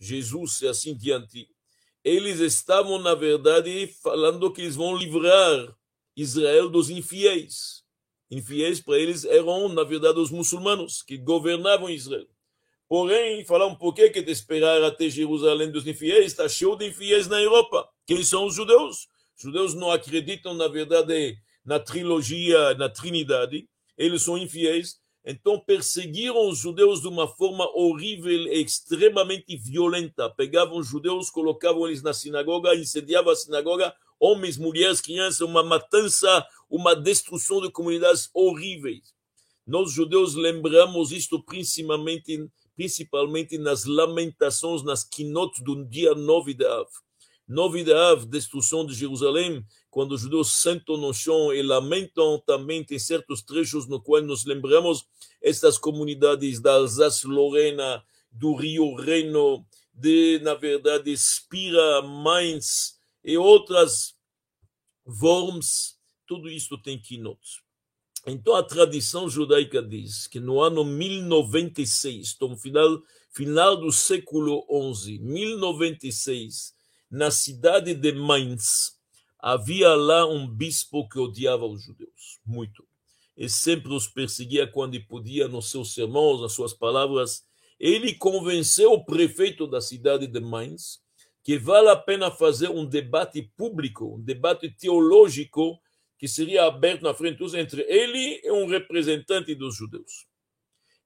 Jesus 0.00 0.62
e 0.62 0.68
assim 0.68 0.96
diante, 0.96 1.46
eles 2.02 2.40
estavam, 2.40 2.98
na 2.98 3.14
verdade, 3.14 3.86
falando 4.02 4.50
que 4.50 4.62
eles 4.62 4.74
vão 4.74 4.96
livrar 4.96 5.76
Israel 6.16 6.70
dos 6.70 6.88
infiéis. 6.88 7.84
Infiéis 8.30 8.80
para 8.80 8.98
eles 8.98 9.24
eram, 9.26 9.68
na 9.68 9.84
verdade, 9.84 10.18
os 10.18 10.30
muçulmanos 10.30 11.02
que 11.02 11.18
governavam 11.18 11.90
Israel. 11.90 12.26
Porém, 12.88 13.44
falar 13.44 13.66
um 13.66 13.76
pouquinho 13.76 14.12
que 14.12 14.22
de 14.22 14.32
esperar 14.32 14.82
até 14.82 15.10
Jerusalém 15.10 15.70
dos 15.70 15.86
infiéis, 15.86 16.26
está 16.26 16.48
cheio 16.48 16.74
de 16.74 16.88
infiéis 16.88 17.28
na 17.28 17.40
Europa. 17.40 17.88
Quem 18.06 18.22
são 18.22 18.46
os 18.46 18.54
judeus? 18.54 19.08
Os 19.36 19.42
judeus 19.42 19.74
não 19.74 19.90
acreditam, 19.90 20.54
na 20.54 20.68
verdade, 20.68 21.36
na 21.64 21.80
trilogia, 21.80 22.74
na 22.74 22.88
Trinidade. 22.88 23.68
Eles 23.96 24.22
são 24.22 24.36
infiéis. 24.36 24.96
Então, 25.24 25.58
perseguiram 25.58 26.48
os 26.48 26.58
judeus 26.58 27.00
de 27.00 27.08
uma 27.08 27.26
forma 27.26 27.66
horrível 27.74 28.30
e 28.30 28.62
extremamente 28.62 29.56
violenta. 29.56 30.28
Pegavam 30.28 30.78
os 30.78 30.86
judeus, 30.86 31.30
colocavam 31.30 31.86
eles 31.86 32.02
na 32.02 32.12
sinagoga, 32.12 32.74
incendiavam 32.74 33.32
a 33.32 33.36
sinagoga, 33.36 33.94
homens, 34.20 34.58
mulheres, 34.58 35.00
crianças, 35.00 35.40
uma 35.40 35.62
matança, 35.62 36.46
uma 36.68 36.94
destruição 36.94 37.62
de 37.62 37.70
comunidades 37.70 38.28
horríveis. 38.34 39.14
Nós, 39.66 39.92
judeus, 39.92 40.34
lembramos 40.34 41.10
isto 41.10 41.42
principalmente 41.42 42.50
principalmente 42.76 43.56
nas 43.56 43.84
lamentações, 43.84 44.82
nas 44.82 45.04
quinotes 45.04 45.62
do 45.62 45.84
dia 45.84 46.12
9 46.12 46.54
de 46.54 46.66
Av. 46.66 46.88
9 47.46 47.84
de 47.84 47.92
Av, 47.92 48.24
destruição 48.24 48.86
de 48.86 48.94
Jerusalém, 48.94 49.64
quando 49.90 50.12
os 50.12 50.22
judeus 50.22 50.62
sentam 50.62 50.96
no 50.96 51.12
chão 51.12 51.52
e 51.52 51.62
lamentam, 51.62 52.42
também 52.46 52.82
tem 52.82 52.98
certos 52.98 53.42
trechos 53.42 53.86
no 53.86 54.00
qual 54.00 54.22
nos 54.22 54.44
lembramos 54.44 55.06
estas 55.42 55.76
comunidades 55.76 56.60
da 56.60 56.74
Alsácia-Lorena, 56.74 58.02
do 58.30 58.54
Rio 58.54 58.94
Reno, 58.94 59.64
de, 59.92 60.40
na 60.42 60.54
verdade, 60.54 61.14
Spira, 61.16 62.02
Mainz 62.02 62.98
e 63.22 63.36
outras 63.36 64.14
Worms, 65.06 65.98
tudo 66.26 66.48
isso 66.48 66.78
tem 66.78 66.98
quinotes. 66.98 67.62
Então 68.26 68.56
a 68.56 68.62
tradição 68.62 69.28
judaica 69.28 69.82
diz 69.82 70.26
que 70.26 70.40
no 70.40 70.60
ano 70.60 70.82
1096, 70.82 72.32
então 72.34 72.56
final, 72.56 73.02
final 73.30 73.76
do 73.76 73.92
século 73.92 74.66
XI, 74.94 75.18
1096, 75.18 76.73
na 77.14 77.30
cidade 77.30 77.94
de 77.94 78.10
Mainz, 78.10 78.98
havia 79.38 79.94
lá 79.94 80.26
um 80.26 80.48
bispo 80.48 81.08
que 81.08 81.16
odiava 81.16 81.64
os 81.64 81.80
judeus, 81.80 82.40
muito. 82.44 82.84
E 83.36 83.48
sempre 83.48 83.92
os 83.92 84.08
perseguia 84.08 84.66
quando 84.66 85.00
podia 85.06 85.46
nos 85.46 85.70
seus 85.70 85.94
sermões, 85.94 86.40
nas 86.40 86.52
suas 86.52 86.74
palavras. 86.74 87.44
Ele 87.78 88.14
convenceu 88.14 88.92
o 88.92 89.04
prefeito 89.04 89.64
da 89.64 89.80
cidade 89.80 90.26
de 90.26 90.40
Mainz 90.40 90.98
que 91.44 91.56
vale 91.56 91.88
a 91.88 91.96
pena 91.96 92.32
fazer 92.32 92.68
um 92.68 92.84
debate 92.84 93.42
público, 93.56 94.16
um 94.16 94.20
debate 94.20 94.68
teológico 94.70 95.80
que 96.18 96.26
seria 96.26 96.64
aberto 96.64 97.02
na 97.02 97.14
frente 97.14 97.38
dos 97.38 97.54
entre 97.54 97.82
ele 97.82 98.40
e 98.42 98.50
um 98.50 98.66
representante 98.66 99.54
dos 99.54 99.76
judeus. 99.76 100.26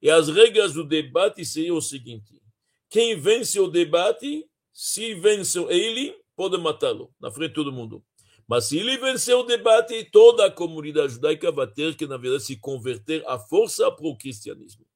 E 0.00 0.08
as 0.08 0.28
regras 0.28 0.72
do 0.72 0.84
debate 0.84 1.44
seriam 1.44 1.76
o 1.76 1.82
seguinte: 1.82 2.40
quem 2.88 3.20
vence 3.20 3.60
o 3.60 3.68
debate, 3.68 4.47
se 4.80 5.12
venceu 5.14 5.68
ele, 5.68 6.16
pode 6.36 6.56
matá-lo 6.56 7.12
na 7.20 7.32
frente 7.32 7.48
de 7.48 7.54
todo 7.56 7.72
mundo. 7.72 8.00
Mas 8.46 8.66
se 8.66 8.78
ele 8.78 8.96
vencer 8.96 9.34
o 9.34 9.42
debate, 9.42 10.04
toda 10.04 10.46
a 10.46 10.52
comunidade 10.52 11.14
judaica 11.14 11.50
vai 11.50 11.66
ter 11.66 11.96
que, 11.96 12.06
na 12.06 12.16
verdade, 12.16 12.44
se 12.44 12.56
converter 12.56 13.26
à 13.26 13.40
força 13.40 13.90
para 13.90 14.06
o 14.06 14.16
cristianismo. 14.16 14.86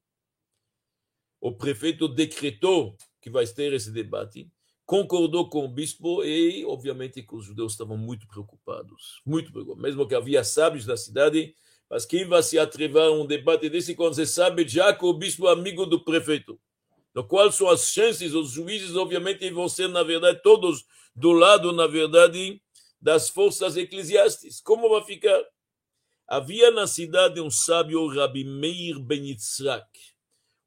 O 1.41 1.51
prefeito 1.51 2.07
decretou 2.07 2.97
que 3.21 3.29
vai 3.29 3.45
ter 3.45 3.73
esse 3.73 3.91
debate 3.91 4.49
concordou 4.87 5.49
com 5.49 5.65
o 5.65 5.69
bispo 5.69 6.23
e, 6.23 6.65
obviamente, 6.65 7.21
que 7.21 7.35
os 7.35 7.45
judeus 7.45 7.73
estavam 7.73 7.97
muito 7.97 8.29
preocupados, 8.29 9.21
muito 9.27 9.51
preocupados, 9.51 9.83
mesmo 9.83 10.07
que 10.07 10.15
havia 10.15 10.45
sábios 10.45 10.87
na 10.87 10.97
cidade, 10.97 11.57
mas 11.91 12.07
quem 12.07 12.25
vai 12.25 12.43
se 12.43 12.57
atrever 12.57 13.03
a 13.03 13.11
um 13.11 13.27
debate 13.27 13.69
desse 13.69 13.97
quando 13.97 14.15
você 14.15 14.27
sabe 14.27 14.69
já 14.69 14.95
que 14.95 15.05
o 15.05 15.13
bispo 15.13 15.49
é 15.49 15.53
amigo 15.53 15.87
do 15.87 16.05
prefeito? 16.05 16.61
No 17.15 17.27
qual 17.27 17.53
são 17.53 17.69
as 17.69 17.93
chances, 17.93 18.35
os 18.35 18.53
juízes, 18.53 18.97
obviamente, 18.97 19.49
vão 19.51 19.69
ser, 19.69 19.89
na 19.89 20.03
verdade, 20.03 20.41
todos 20.43 20.85
do 21.15 21.33
lado, 21.33 21.73
na 21.73 21.87
verdade, 21.87 22.61
das 23.01 23.29
forças 23.29 23.77
eclesiásticas. 23.77 24.61
Como 24.61 24.89
vai 24.89 25.05
ficar? 25.05 25.43
Havia 26.27 26.71
na 26.71 26.87
cidade 26.87 27.41
um 27.41 27.51
sábio, 27.51 28.07
Rabi 28.07 28.45
Meir 28.45 28.99
Ben 28.99 29.27
Yitzhak. 29.27 29.87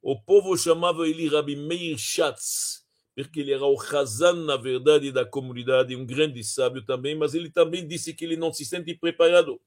O 0.01 0.21
povo 0.21 0.55
chamava 0.55 1.07
ele 1.07 1.27
Rabi 1.27 1.55
Meir 1.55 1.97
Shatz 1.97 2.85
porque 3.15 3.39
ele 3.39 3.53
era 3.53 3.65
o 3.65 3.79
Hazan, 3.79 4.33
na 4.43 4.57
verdade, 4.57 5.09
da 5.09 5.25
comunidade, 5.25 5.95
um 5.95 6.05
grande 6.05 6.43
sábio 6.43 6.83
também, 6.83 7.15
mas 7.15 7.33
ele 7.33 7.49
também 7.49 7.87
disse 7.87 8.13
que 8.13 8.25
ele 8.25 8.35
não 8.35 8.51
se 8.51 8.65
sente 8.65 8.93
preparado. 8.93 9.59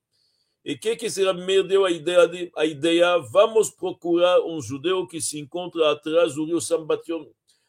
E 0.64 0.76
que, 0.76 0.96
que 0.96 1.08
será 1.08 1.32
me 1.32 1.62
deu 1.62 1.84
a 1.84 1.90
ideia, 1.90 2.26
de, 2.26 2.50
a 2.56 2.66
ideia, 2.66 3.18
vamos 3.18 3.70
procurar 3.70 4.40
um 4.40 4.60
judeu 4.60 5.06
que 5.06 5.20
se 5.20 5.38
encontra 5.38 5.92
atrás 5.92 6.34
do 6.34 6.44
rio 6.44 6.60
Sambation. 6.60 7.26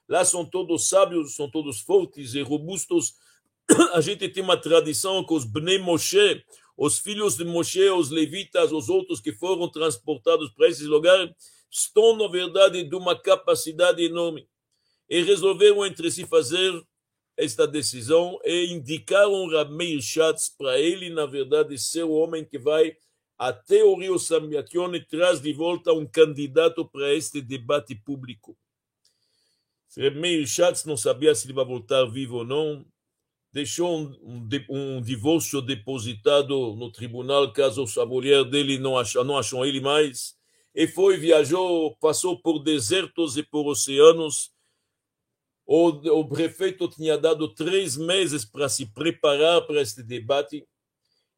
Lá 0.07 0.25
são 0.25 0.43
todos 0.43 0.89
sábios, 0.89 1.35
são 1.35 1.49
todos 1.49 1.79
fortes 1.79 2.33
e 2.33 2.41
robustos, 2.41 3.13
a 3.93 4.01
gente 4.01 4.27
tem 4.27 4.43
uma 4.43 4.57
tradição 4.57 5.23
que 5.23 5.33
os 5.33 5.45
Bnei 5.45 5.77
Moshe, 5.77 6.43
os 6.75 6.97
filhos 6.97 7.35
de 7.35 7.43
Moshe, 7.43 7.89
os 7.89 8.09
levitas, 8.09 8.71
os 8.71 8.89
outros 8.89 9.19
que 9.19 9.31
foram 9.33 9.69
transportados 9.69 10.49
para 10.51 10.67
esses 10.67 10.87
lugares, 10.87 11.29
estão, 11.69 12.15
na 12.15 12.27
verdade, 12.27 12.83
de 12.83 12.95
uma 12.95 13.15
capacidade 13.15 14.03
enorme. 14.03 14.47
E 15.09 15.21
resolveram 15.21 15.85
entre 15.85 16.09
si 16.09 16.25
fazer 16.25 16.73
esta 17.39 17.65
decisão 17.65 18.37
e 18.43 18.65
indicaram 18.73 19.47
Rameir 19.47 20.01
Schatz 20.01 20.49
para 20.49 20.77
ele, 20.77 21.09
na 21.09 21.25
verdade, 21.25 21.77
ser 21.77 22.03
o 22.03 22.11
homem 22.11 22.43
que 22.43 22.59
vai 22.59 22.97
até 23.37 23.81
o 23.81 23.95
Rio 23.95 24.19
Sambiakion 24.19 24.93
e 24.93 25.05
traz 25.05 25.39
de 25.39 25.53
volta 25.53 25.93
um 25.93 26.05
candidato 26.05 26.85
para 26.85 27.13
este 27.13 27.41
debate 27.41 27.95
público. 27.95 28.57
Rameir 29.97 30.45
Schatz 30.45 30.83
não 30.83 30.97
sabia 30.97 31.33
se 31.33 31.47
ele 31.47 31.53
vai 31.53 31.63
voltar 31.63 32.03
vivo 32.07 32.39
ou 32.39 32.45
não, 32.45 32.85
deixou 33.53 33.97
um, 33.97 34.19
um, 34.21 34.49
um, 34.69 35.01
divórcio 35.01 35.61
depositado 35.61 36.75
no 36.75 36.91
tribunal 36.91 37.53
caso 37.53 37.85
a 38.01 38.05
mulher 38.05 38.43
dele 38.43 38.77
não 38.77 38.97
achou, 38.97 39.23
não 39.23 39.37
achou 39.37 39.65
ele 39.65 39.79
mais 39.79 40.35
e 40.75 40.85
foi 40.85 41.17
viajou 41.17 41.95
passou 41.95 42.39
por 42.39 42.59
desertos 42.59 43.37
e 43.37 43.43
por 43.43 43.65
oceanos 43.65 44.51
o, 45.71 45.89
o 46.19 46.27
prefeito 46.27 46.87
tinha 46.87 47.17
dado 47.17 47.53
três 47.53 47.95
meses 47.97 48.45
para 48.45 48.67
se 48.67 48.87
preparar 48.87 49.61
para 49.67 49.81
este 49.81 50.01
debate 50.01 50.65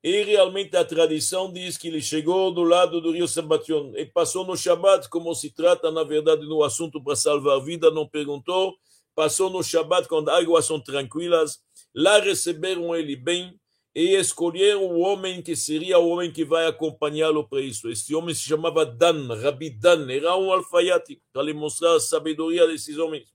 e 0.03 0.23
realmente 0.23 0.75
a 0.77 0.85
tradição 0.85 1.51
diz 1.51 1.77
que 1.77 1.87
ele 1.87 2.01
chegou 2.01 2.51
do 2.51 2.63
lado 2.63 3.01
do 3.01 3.11
rio 3.11 3.27
Sabation 3.27 3.91
e 3.95 4.05
passou 4.05 4.45
no 4.45 4.55
Shabat 4.55 5.09
como 5.09 5.33
se 5.35 5.51
trata 5.51 5.91
na 5.91 6.03
verdade 6.03 6.45
no 6.45 6.63
assunto 6.63 7.03
para 7.03 7.15
salvar 7.15 7.61
vida 7.61 7.91
não 7.91 8.07
perguntou 8.07 8.75
passou 9.13 9.49
no 9.49 9.61
Shabat 9.61 10.07
quando 10.07 10.29
águas 10.29 10.65
são 10.65 10.79
tranquilas 10.79 11.59
Lá 11.93 12.19
receberam 12.19 12.95
ele 12.95 13.15
bem 13.15 13.59
e 13.93 14.15
escolheram 14.15 14.85
o 14.85 14.99
homem 14.99 15.41
que 15.41 15.55
seria 15.55 15.99
o 15.99 16.07
homem 16.07 16.31
que 16.31 16.45
vai 16.45 16.65
acompanhá-lo 16.65 17.47
para 17.47 17.59
isso. 17.59 17.89
Este 17.89 18.15
homem 18.15 18.33
se 18.33 18.43
chamava 18.43 18.85
Dan, 18.85 19.27
Rabi 19.35 19.69
Dan, 19.69 20.09
era 20.09 20.37
um 20.37 20.53
alfaiate, 20.53 21.21
para 21.33 21.43
lhe 21.43 21.53
mostrar 21.53 21.95
a 21.95 21.99
sabedoria 21.99 22.65
desses 22.65 22.97
homens. 22.97 23.25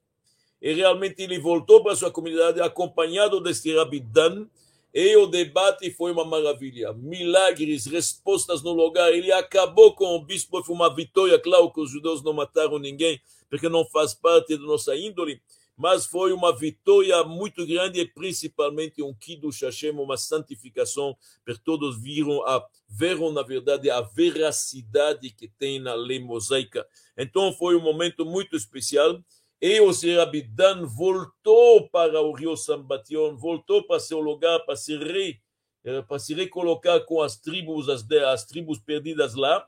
E 0.60 0.72
realmente 0.72 1.22
ele 1.22 1.38
voltou 1.38 1.82
para 1.82 1.96
sua 1.96 2.10
comunidade 2.10 2.60
acompanhado 2.60 3.40
deste 3.40 3.74
Rabi 3.74 4.00
Dan, 4.00 4.46
e 4.92 5.14
o 5.16 5.26
debate 5.26 5.90
foi 5.90 6.10
uma 6.10 6.24
maravilha. 6.24 6.92
Milagres, 6.94 7.84
respostas 7.84 8.62
no 8.62 8.72
lugar. 8.72 9.12
Ele 9.12 9.30
acabou 9.30 9.94
com 9.94 10.16
o 10.16 10.24
bispo, 10.24 10.64
foi 10.64 10.74
uma 10.74 10.94
vitória. 10.94 11.38
Claro 11.38 11.70
que 11.70 11.80
os 11.80 11.90
judeus 11.90 12.22
não 12.22 12.32
mataram 12.32 12.78
ninguém, 12.78 13.20
porque 13.50 13.68
não 13.68 13.84
faz 13.84 14.14
parte 14.14 14.56
da 14.56 14.62
nossa 14.62 14.96
índole 14.96 15.38
mas 15.76 16.06
foi 16.06 16.32
uma 16.32 16.56
vitória 16.56 17.22
muito 17.22 17.66
grande 17.66 18.00
e 18.00 18.06
principalmente 18.06 19.02
um 19.02 19.12
Kiddush 19.12 19.60
Hashem, 19.60 19.90
uma 19.90 20.16
santificação, 20.16 21.14
porque 21.44 21.60
todos 21.62 22.00
viram, 22.00 22.42
a, 22.46 22.66
viram 22.88 23.30
na 23.30 23.42
verdade 23.42 23.90
a 23.90 24.00
veracidade 24.00 25.30
que 25.30 25.46
tem 25.46 25.78
na 25.78 25.94
lei 25.94 26.18
mosaica. 26.18 26.86
Então 27.16 27.52
foi 27.52 27.76
um 27.76 27.82
momento 27.82 28.24
muito 28.24 28.56
especial 28.56 29.22
e 29.60 29.80
o 29.80 29.92
Serabidan 29.92 30.84
voltou 30.86 31.88
para 31.88 32.20
o 32.20 32.32
Rio 32.32 32.56
Sambation, 32.56 33.36
voltou 33.36 33.86
para 33.86 34.00
seu 34.00 34.20
lugar, 34.20 34.60
para 34.60 34.76
se, 34.76 34.96
re, 34.96 35.40
eh, 35.84 36.02
para 36.02 36.18
se 36.18 36.34
recolocar 36.34 37.04
com 37.04 37.22
as 37.22 37.36
tribos, 37.36 37.88
as, 37.88 38.04
as 38.10 38.44
tribos 38.44 38.78
perdidas 38.78 39.34
lá. 39.34 39.66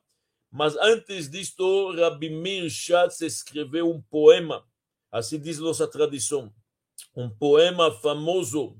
Mas 0.50 0.76
antes 0.76 1.30
disto, 1.30 1.92
Rabi 1.95 2.30
Meir 2.30 2.71
Schatz 2.71 3.21
escreveu 3.21 3.90
um 3.90 4.00
poema 4.02 4.64
assim 5.11 5.38
diz 5.38 5.59
nossa 5.59 5.87
tradição, 5.87 6.52
um 7.14 7.28
poema 7.28 7.90
famoso 7.90 8.76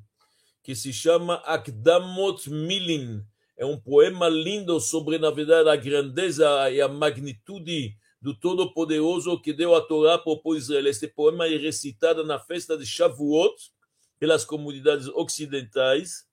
que 0.63 0.75
se 0.75 0.93
chama 0.93 1.37
Akdamot 1.37 2.49
Milin. 2.51 3.23
É 3.57 3.65
um 3.65 3.81
poema 3.81 4.29
lindo 4.29 4.79
sobre, 4.79 5.19
na 5.19 5.31
verdade, 5.31 5.69
a 5.69 5.75
grandeza 5.75 6.71
e 6.71 6.81
a 6.81 6.89
magnitude 6.89 7.97
do 8.21 8.35
Todo-Poderoso 8.35 9.41
que 9.41 9.53
deu 9.53 9.75
a 9.75 9.81
Torá 9.81 10.19
para 10.19 10.33
o 10.33 10.39
povo 10.39 10.57
Israel. 10.57 10.87
Este 10.87 11.07
poema 11.07 11.47
é 11.47 11.57
recitado 11.57 12.25
na 12.25 12.39
festa 12.39 12.77
de 12.77 12.85
Shavuot 12.85 13.55
pelas 14.19 14.45
comunidades 14.45 15.09
ocidentais 15.09 16.29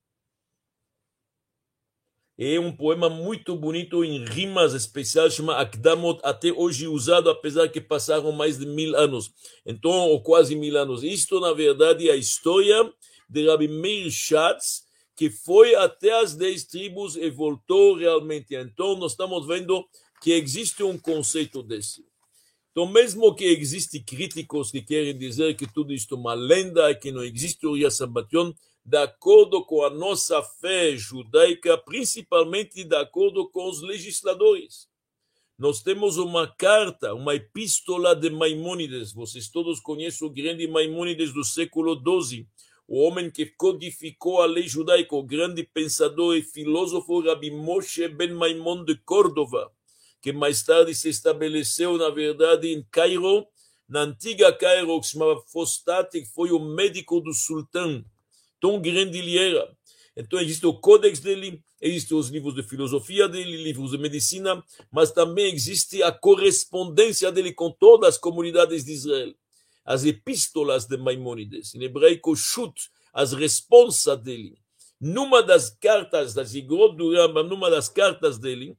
é 2.38 2.60
um 2.60 2.76
poema 2.76 3.10
muito 3.10 3.56
bonito 3.56 4.04
em 4.04 4.26
rimas 4.26 4.74
especiais, 4.74 5.36
chama 5.36 5.56
Akdamot, 5.56 6.20
até 6.22 6.52
hoje 6.52 6.86
usado, 6.86 7.30
apesar 7.30 7.70
que 7.70 7.80
passaram 7.80 8.30
mais 8.34 8.58
de 8.58 8.66
mil 8.66 8.94
anos. 8.98 9.32
Então, 9.66 9.92
ou 9.92 10.22
quase 10.22 10.54
mil 10.54 10.78
anos. 10.78 11.02
Isto, 11.02 11.40
na 11.40 11.54
verdade, 11.54 12.10
é 12.10 12.12
a 12.12 12.18
história 12.18 12.92
de 13.30 13.48
Rabbi 13.48 13.70
Meir 13.70 14.12
Schatz, 14.12 14.84
que 15.16 15.30
foi 15.30 15.76
até 15.76 16.12
as 16.20 16.36
dez 16.36 16.66
tribos 16.66 17.16
e 17.16 17.30
voltou 17.30 17.96
realmente. 17.96 18.54
Então, 18.54 18.98
nós 18.98 19.14
estamos 19.14 19.48
vendo 19.48 19.86
que 20.26 20.32
existe 20.32 20.82
um 20.82 20.98
conceito 20.98 21.62
desse. 21.62 22.04
Então, 22.72 22.88
mesmo 22.88 23.36
que 23.36 23.46
existem 23.46 24.02
críticos 24.02 24.72
que 24.72 24.82
querem 24.82 25.16
dizer 25.16 25.56
que 25.56 25.72
tudo 25.72 25.94
isto 25.94 26.16
é 26.16 26.18
uma 26.18 26.34
lenda, 26.34 26.96
que 26.96 27.12
não 27.12 27.24
existe 27.24 27.68
o 27.68 27.76
Ria 27.76 27.92
Sabation, 27.92 28.52
de 28.84 28.98
acordo 28.98 29.64
com 29.64 29.84
a 29.84 29.90
nossa 29.92 30.42
fé 30.42 30.98
judaica, 30.98 31.78
principalmente 31.78 32.84
de 32.84 32.96
acordo 32.96 33.48
com 33.52 33.70
os 33.70 33.84
legisladores. 33.84 34.88
Nós 35.60 35.84
temos 35.84 36.18
uma 36.18 36.48
carta, 36.48 37.14
uma 37.14 37.36
epístola 37.36 38.16
de 38.16 38.32
Maimônides. 38.32 39.14
Vocês 39.14 39.48
todos 39.48 39.80
conhecem 39.80 40.28
o 40.28 40.32
grande 40.32 40.68
Maimônides 40.68 41.32
do 41.34 41.44
século 41.44 41.94
XII, 41.96 42.48
o 42.88 43.00
homem 43.00 43.30
que 43.30 43.46
codificou 43.46 44.42
a 44.42 44.48
lei 44.48 44.68
judaica, 44.68 45.16
o 45.16 45.22
grande 45.22 45.62
pensador 45.62 46.36
e 46.36 46.42
filósofo 46.42 47.22
Rabbi 47.22 47.52
Moshe 47.52 48.08
ben 48.08 48.34
Maimon 48.34 48.84
de 48.84 48.96
Córdoba, 48.96 49.72
que 50.26 50.34
mais 50.34 50.64
tarde 50.64 50.96
se 50.96 51.08
estabeleceu, 51.08 52.00
na 52.00 52.10
verdade, 52.10 52.74
em 52.74 52.84
Cairo, 52.90 53.46
na 53.88 54.02
antiga 54.02 54.52
Cairo, 54.52 55.00
que 55.00 55.06
se 55.06 55.14
chamava 55.14 55.40
Fostate, 55.54 56.22
que 56.22 56.26
foi 56.26 56.50
o 56.52 56.58
médico 56.58 57.22
do 57.22 57.32
sultão 57.32 58.04
tão 58.60 58.82
grande 58.82 59.20
ele 59.20 59.38
era. 59.38 59.72
Então 60.18 60.40
existe 60.40 60.66
o 60.66 60.74
códex 60.74 61.20
dele, 61.20 61.62
existem 61.80 62.18
os 62.18 62.30
livros 62.30 62.56
de 62.56 62.64
filosofia 62.64 63.30
dele, 63.30 63.56
livros 63.56 63.92
de 63.92 64.00
medicina, 64.00 64.64
mas 64.92 65.12
também 65.12 65.54
existe 65.54 66.02
a 66.02 66.12
correspondência 66.12 67.32
dele 67.32 67.54
com 67.54 67.70
todas 67.70 68.16
as 68.16 68.18
comunidades 68.18 68.84
de 68.84 68.94
Israel. 68.94 69.32
As 69.86 70.06
epístolas 70.06 70.88
de 70.88 70.98
Maimonides, 70.98 71.76
em 71.76 71.84
hebraico, 71.84 72.34
as 73.14 73.32
responsas 73.32 74.20
dele. 74.24 74.58
Numa 75.00 75.44
das 75.44 75.70
cartas 75.70 76.34
da 76.34 76.44
Zigrot 76.44 76.96
do 76.96 77.14
Rambam, 77.14 77.44
numa 77.44 77.70
das 77.70 77.88
cartas 77.88 78.40
dele, 78.40 78.76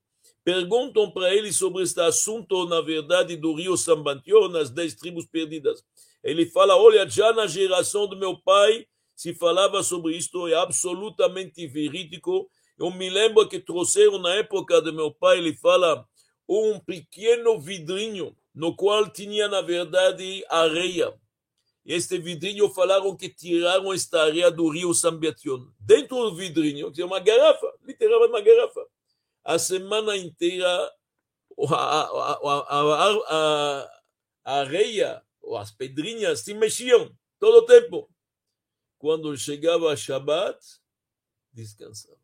perguntam 0.47 1.11
para 1.11 1.35
ele 1.35 1.53
sobre 1.53 1.83
este 1.83 2.01
assunto, 2.01 2.69
na 2.69 2.81
verdade, 2.81 3.37
do 3.37 3.53
rio 3.53 3.77
Sambantior, 3.77 4.49
nas 4.49 4.71
dez 4.71 4.95
tribos 4.95 5.27
perdidas. 5.27 5.83
Ele 6.23 6.47
fala, 6.47 6.77
olha, 6.77 7.05
já 7.11 7.33
na 7.33 7.49
geração 7.49 8.07
do 8.07 8.17
meu 8.17 8.39
pai, 8.39 8.87
se 9.17 9.35
falava 9.35 9.83
sobre 9.83 10.17
isto, 10.17 10.47
é 10.47 10.55
absolutamente 10.55 11.67
verídico. 11.67 12.49
Eu 12.79 12.93
me 12.93 13.11
lembro 13.11 13.49
que 13.49 13.59
trouxeram 13.59 14.21
na 14.21 14.37
época 14.37 14.81
do 14.81 14.93
meu 14.93 15.11
pai, 15.11 15.39
ele 15.39 15.53
fala, 15.53 16.07
um 16.49 16.79
pequeno 16.79 17.61
vidrinho, 17.61 18.33
no 18.55 18.73
qual 18.77 19.11
tinha, 19.11 19.49
na 19.49 19.63
verdade, 19.63 20.45
areia. 20.49 21.13
Este 21.85 22.19
vidrinho 22.19 22.69
falaram 22.71 23.17
que 23.17 23.29
tiraram 23.29 23.93
esta 23.93 24.23
areia 24.23 24.49
do 24.49 24.69
rio 24.69 24.95
Sambiation. 24.95 25.67
Dentro 25.81 26.31
do 26.31 26.37
vidrinho 26.37 26.93
tinha 26.93 27.05
uma 27.05 27.19
garrafa, 27.19 27.67
literalmente 27.85 28.31
uma 28.31 28.41
garrafa. 28.41 28.87
A 29.47 29.61
semana 29.61 30.17
inteira, 30.17 30.93
a, 31.69 31.75
a, 31.75 33.21
a, 33.29 33.91
a 34.45 34.55
areia, 34.59 35.23
as 35.57 35.71
pedrinhas 35.71 36.41
se 36.41 36.53
mexiam 36.53 37.17
todo 37.39 37.59
o 37.59 37.67
tempo 37.67 38.11
quando 38.99 39.37
chegava 39.37 39.97
Shabbat, 39.97 40.59
descansava. 41.53 42.19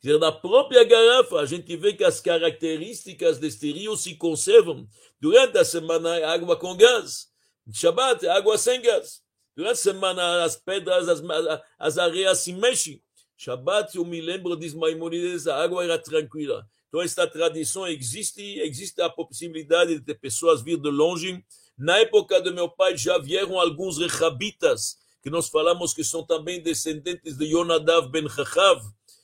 Quer 0.00 0.20
na 0.20 0.30
própria 0.30 0.84
garrafa, 0.84 1.40
a 1.40 1.46
gente 1.46 1.76
vê 1.76 1.94
que 1.94 2.04
as 2.04 2.20
características 2.20 3.40
deste 3.40 3.72
rio 3.72 3.96
se 3.96 4.14
conservam. 4.14 4.86
Durante 5.20 5.58
a 5.58 5.64
semana 5.64 6.16
é 6.16 6.22
água 6.22 6.56
com 6.56 6.76
gás. 6.76 7.26
Shabbat 7.72 8.24
é 8.24 8.30
água 8.30 8.56
sem 8.56 8.80
gás. 8.80 9.20
Durante 9.56 9.72
a 9.72 9.82
semana 9.82 10.44
as 10.44 10.54
pedras, 10.54 11.08
as, 11.08 11.20
as 11.76 11.98
areias 11.98 12.38
se 12.38 12.52
mexem. 12.52 13.02
Shabbat, 13.36 13.94
eu 13.96 14.04
me 14.04 14.20
lembro, 14.20 14.56
diz 14.56 14.72
Maimonides, 14.72 15.46
a 15.46 15.62
água 15.62 15.84
era 15.84 15.98
tranquila. 15.98 16.66
Então, 16.88 17.02
esta 17.02 17.26
tradição 17.26 17.86
existe, 17.86 18.58
existe 18.60 19.02
a 19.02 19.10
possibilidade 19.10 20.00
de 20.00 20.14
pessoas 20.14 20.62
vir 20.62 20.78
de 20.78 20.90
longe. 20.90 21.44
Na 21.76 21.98
época 21.98 22.40
do 22.40 22.54
meu 22.54 22.70
pai 22.70 22.96
já 22.96 23.18
vieram 23.18 23.60
alguns 23.60 23.98
rechabitas, 23.98 24.96
que 25.22 25.28
nós 25.28 25.48
falamos 25.48 25.92
que 25.92 26.02
são 26.02 26.24
também 26.24 26.62
descendentes 26.62 27.36
de 27.36 27.44
Yonadav 27.46 28.08
ben 28.08 28.28
Chachav, 28.28 28.80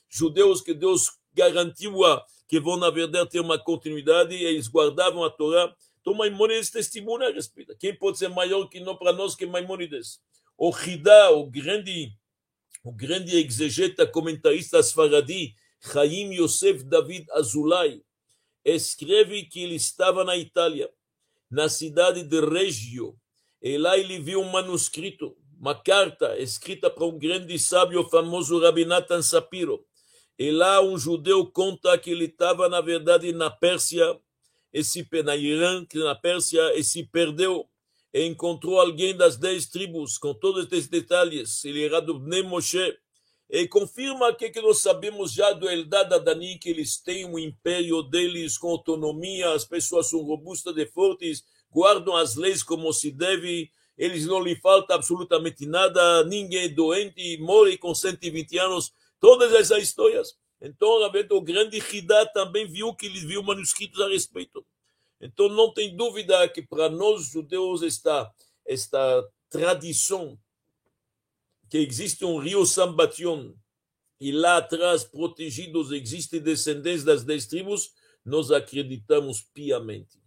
judeus 0.07 0.61
que 0.61 0.73
Deus 0.73 1.09
garantiu 1.33 2.05
a, 2.05 2.23
que 2.47 2.59
vão, 2.59 2.77
na 2.77 2.91
verdade, 2.91 3.31
ter 3.31 3.39
uma 3.39 3.57
continuidade 3.57 4.35
e 4.35 4.43
eles 4.43 4.67
guardavam 4.67 5.23
a 5.23 5.29
Torá. 5.31 5.73
Então, 6.01 6.13
Maimonides 6.13 6.69
testemunha 6.69 7.29
a 7.29 7.31
respeito. 7.31 7.75
Quem 7.79 7.97
pode 7.97 8.19
ser 8.19 8.27
maior 8.27 8.67
que 8.67 8.79
não 8.79 8.95
para 8.95 9.13
nós 9.13 9.33
que 9.33 9.45
Maimonides? 9.47 10.19
O 10.55 10.69
Hidá, 10.69 11.31
o 11.31 11.49
grande, 11.49 12.11
o 12.83 12.91
grande 12.91 13.37
exegeta 13.37 14.05
comentarista 14.05 14.83
Sfaradi, 14.83 15.55
Chaim 15.79 16.33
Yosef 16.33 16.83
David 16.83 17.25
Azulay, 17.31 18.03
escreve 18.63 19.43
que 19.43 19.63
ele 19.63 19.75
estava 19.75 20.23
na 20.23 20.35
Itália, 20.35 20.89
na 21.49 21.69
cidade 21.69 22.23
de 22.23 22.41
Reggio, 22.41 23.17
e 23.61 23.77
lá 23.77 23.97
ele 23.97 24.19
viu 24.19 24.41
um 24.41 24.51
manuscrito, 24.51 25.37
uma 25.57 25.73
carta 25.73 26.37
escrita 26.37 26.89
para 26.89 27.05
um 27.05 27.17
grande 27.17 27.57
sábio 27.57 28.03
famoso, 28.09 28.59
Rabbi 28.59 28.83
Nathan 28.83 29.21
Sapiro. 29.21 29.85
E 30.37 30.51
lá 30.51 30.81
um 30.81 30.97
judeu 30.97 31.45
conta 31.45 31.97
que 31.97 32.09
ele 32.09 32.25
estava, 32.25 32.67
na 32.67 32.81
verdade, 32.81 33.31
na 33.31 33.49
Pérsia, 33.49 34.19
e 34.73 34.83
se, 34.83 35.07
na 35.23 35.37
Irã, 35.37 35.85
na 35.93 36.15
Pérsia, 36.15 36.77
e 36.77 36.83
se 36.83 37.03
perdeu 37.03 37.69
encontrou 38.13 38.79
alguém 38.79 39.15
das 39.15 39.37
dez 39.37 39.65
tribos, 39.65 40.17
com 40.17 40.33
todos 40.33 40.71
esses 40.71 40.87
detalhes. 40.87 41.65
Ele 41.65 41.85
era 41.85 41.99
do 41.99 42.19
Bnei 42.19 42.43
Moshe. 42.43 42.95
E 43.49 43.67
confirma 43.67 44.29
o 44.29 44.35
que, 44.35 44.49
que 44.49 44.61
nós 44.61 44.79
sabemos 44.79 45.33
já 45.33 45.51
do 45.51 45.69
Eldad 45.69 46.11
Adani, 46.13 46.57
que 46.57 46.69
eles 46.69 46.97
têm 47.01 47.25
um 47.25 47.37
império 47.37 48.01
deles 48.01 48.57
com 48.57 48.69
autonomia, 48.69 49.51
as 49.53 49.65
pessoas 49.65 50.09
são 50.09 50.21
robustas 50.21 50.75
e 50.77 50.85
fortes, 50.85 51.43
guardam 51.69 52.15
as 52.15 52.35
leis 52.35 52.63
como 52.63 52.91
se 52.93 53.11
deve, 53.11 53.69
eles 53.97 54.25
não 54.25 54.41
lhe 54.41 54.55
falta 54.55 54.95
absolutamente 54.95 55.65
nada, 55.65 56.23
ninguém 56.23 56.63
é 56.63 56.69
doente, 56.69 57.37
morre 57.37 57.77
com 57.77 57.93
120 57.93 58.57
anos, 58.57 58.91
todas 59.19 59.53
essas 59.53 59.83
histórias. 59.83 60.33
Então, 60.59 60.89
o 61.31 61.41
grande 61.41 61.77
Hidá 61.77 62.25
também 62.27 62.65
viu 62.65 62.95
que 62.95 63.05
ele 63.05 63.19
viu 63.19 63.43
manuscritos 63.43 63.99
a 63.99 64.07
respeito. 64.07 64.65
Então, 65.23 65.47
não 65.49 65.73
tem 65.73 65.95
dúvida 65.95 66.47
que 66.49 66.61
para 66.61 66.89
nós 66.89 67.29
judeus 67.29 67.81
esta, 67.81 68.31
esta 68.65 69.27
tradição 69.49 70.37
que 71.69 71.77
existe 71.77 72.23
um 72.25 72.37
rio 72.37 72.65
Sambation 72.65 73.53
e 74.19 74.31
lá 74.31 74.57
atrás, 74.57 75.03
protegidos, 75.03 75.91
existem 75.91 76.39
descendentes 76.39 77.03
das 77.03 77.23
dez 77.23 77.45
tribos, 77.45 77.91
nós 78.25 78.51
acreditamos 78.51 79.41
piamente. 79.53 80.17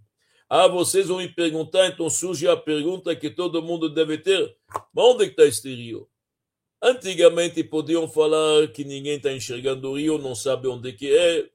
Ah, 0.49 0.69
vocês 0.69 1.09
vão 1.09 1.19
me 1.19 1.29
perguntar, 1.29 1.89
então 1.89 2.09
surge 2.09 2.47
a 2.47 2.57
pergunta 2.57 3.17
que 3.17 3.31
todo 3.31 3.63
mundo 3.63 3.89
deve 3.89 4.19
ter: 4.19 4.57
onde 4.95 5.25
está 5.25 5.45
este 5.45 5.75
rio? 5.75 6.09
Antigamente 6.83 7.65
podiam 7.65 8.07
falar 8.07 8.69
que 8.69 8.85
ninguém 8.85 9.17
está 9.17 9.33
enxergando 9.33 9.91
o 9.91 9.97
rio, 9.97 10.19
não 10.19 10.35
sabe 10.35 10.69
onde 10.69 10.93
que 10.93 11.11
é, 11.17 11.51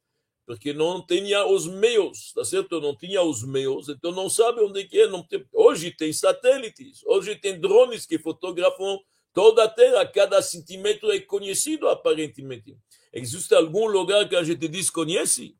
porque 0.51 0.73
não 0.73 1.01
tinha 1.01 1.45
os 1.45 1.65
meios, 1.65 2.33
tá 2.33 2.43
certo? 2.43 2.81
Não 2.81 2.93
tinha 2.93 3.21
os 3.21 3.41
meios, 3.41 3.87
então 3.87 4.11
não 4.11 4.29
sabe 4.29 4.59
onde 4.59 4.83
que 4.83 4.99
é. 4.99 5.07
Não 5.07 5.23
tem... 5.23 5.47
Hoje 5.53 5.91
tem 5.91 6.11
satélites, 6.11 7.01
hoje 7.05 7.37
tem 7.37 7.57
drones 7.57 8.05
que 8.05 8.19
fotografam 8.19 8.99
toda 9.31 9.63
a 9.63 9.69
Terra, 9.69 10.05
cada 10.05 10.41
centímetro 10.41 11.09
é 11.09 11.21
conhecido 11.21 11.87
aparentemente. 11.87 12.77
Existe 13.13 13.55
algum 13.55 13.87
lugar 13.87 14.27
que 14.27 14.35
a 14.35 14.43
gente 14.43 14.67
desconhece? 14.67 15.55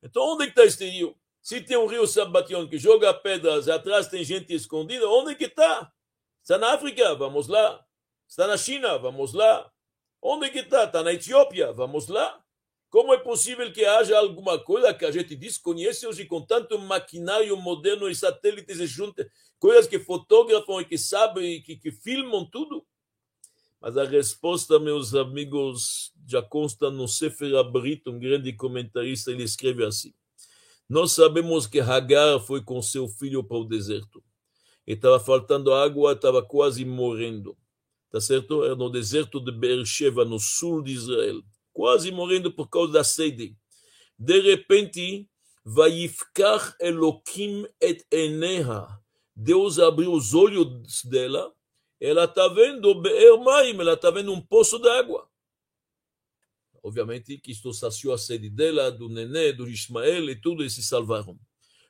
Então 0.00 0.22
onde 0.34 0.44
está 0.44 0.64
este 0.64 0.88
rio? 0.88 1.16
Se 1.42 1.60
tem 1.60 1.76
um 1.76 1.86
rio 1.86 2.06
Sabation 2.06 2.68
que 2.68 2.78
joga 2.78 3.12
pedras, 3.12 3.68
atrás 3.68 4.06
tem 4.06 4.22
gente 4.22 4.54
escondida, 4.54 5.08
onde 5.08 5.34
que 5.34 5.46
está? 5.46 5.92
Está 6.40 6.56
na 6.58 6.74
África, 6.74 7.12
vamos 7.16 7.48
lá. 7.48 7.84
Está 8.28 8.46
na 8.46 8.56
China, 8.56 8.98
vamos 8.98 9.32
lá. 9.32 9.68
Onde 10.22 10.48
que 10.50 10.60
está? 10.60 10.84
Está 10.84 11.02
na 11.02 11.12
Etiópia, 11.12 11.72
vamos 11.72 12.06
lá. 12.06 12.40
Como 12.90 13.12
é 13.12 13.18
possível 13.18 13.70
que 13.70 13.84
haja 13.84 14.18
alguma 14.18 14.58
coisa 14.58 14.94
que 14.94 15.04
a 15.04 15.10
gente 15.10 15.36
desconhece 15.36 16.06
hoje 16.06 16.24
com 16.24 16.40
tanto 16.40 16.78
maquinário 16.78 17.54
moderno 17.56 18.08
e 18.08 18.14
satélites 18.14 18.80
e 18.80 18.86
juntas, 18.86 19.26
coisas 19.58 19.86
que 19.86 19.98
fotografam 19.98 20.80
e 20.80 20.86
que 20.86 20.96
sabem 20.96 21.56
e 21.56 21.60
que, 21.60 21.76
que 21.76 21.92
filmam 21.92 22.48
tudo? 22.50 22.86
Mas 23.78 23.96
a 23.98 24.04
resposta, 24.04 24.78
meus 24.78 25.14
amigos, 25.14 26.12
já 26.26 26.40
consta 26.40 26.90
no 26.90 27.06
Sefer 27.06 27.56
Abrit, 27.56 28.08
um 28.08 28.18
grande 28.18 28.54
comentarista, 28.54 29.30
ele 29.30 29.44
escreve 29.44 29.84
assim. 29.84 30.14
Nós 30.88 31.12
sabemos 31.12 31.66
que 31.66 31.80
Hagar 31.80 32.40
foi 32.40 32.64
com 32.64 32.80
seu 32.80 33.06
filho 33.06 33.44
para 33.44 33.58
o 33.58 33.64
deserto. 33.64 34.24
E 34.86 34.94
estava 34.94 35.20
faltando 35.20 35.74
água, 35.74 36.12
estava 36.12 36.42
quase 36.42 36.86
morrendo. 36.86 37.56
Tá 38.10 38.18
certo? 38.18 38.64
Era 38.64 38.74
no 38.74 38.88
deserto 38.88 39.38
de 39.38 39.52
Beersheba, 39.52 40.24
no 40.24 40.40
sul 40.40 40.82
de 40.82 40.92
Israel 40.92 41.42
quase 41.78 42.10
morrendo 42.10 42.52
por 42.52 42.68
causa 42.68 42.92
da 42.92 43.04
sede. 43.04 43.56
De 44.18 44.40
repente, 44.40 45.30
Vaifkar 45.64 46.74
Elokim 46.80 47.68
et 47.80 48.04
Eneha. 48.10 48.84
Deus 49.36 49.78
abriu 49.78 50.12
os 50.12 50.34
olhos 50.34 51.04
dela. 51.04 51.54
Ela 52.00 52.24
está 52.24 52.48
vendo 52.48 53.00
Be'er 53.00 53.38
Maim, 53.38 53.78
ela 53.78 53.92
está 53.92 54.10
vendo 54.10 54.32
um 54.32 54.40
poço 54.40 54.80
d'água. 54.80 55.30
Obviamente 56.82 57.38
que 57.38 57.52
isto 57.52 57.72
saciou 57.72 58.12
a 58.12 58.18
sede 58.18 58.50
dela, 58.50 58.90
do 58.90 59.08
nenê, 59.08 59.52
do 59.52 59.68
Ismael 59.68 60.30
e 60.30 60.40
tudo, 60.40 60.64
e 60.64 60.70
se 60.70 60.82
salvaram. 60.82 61.38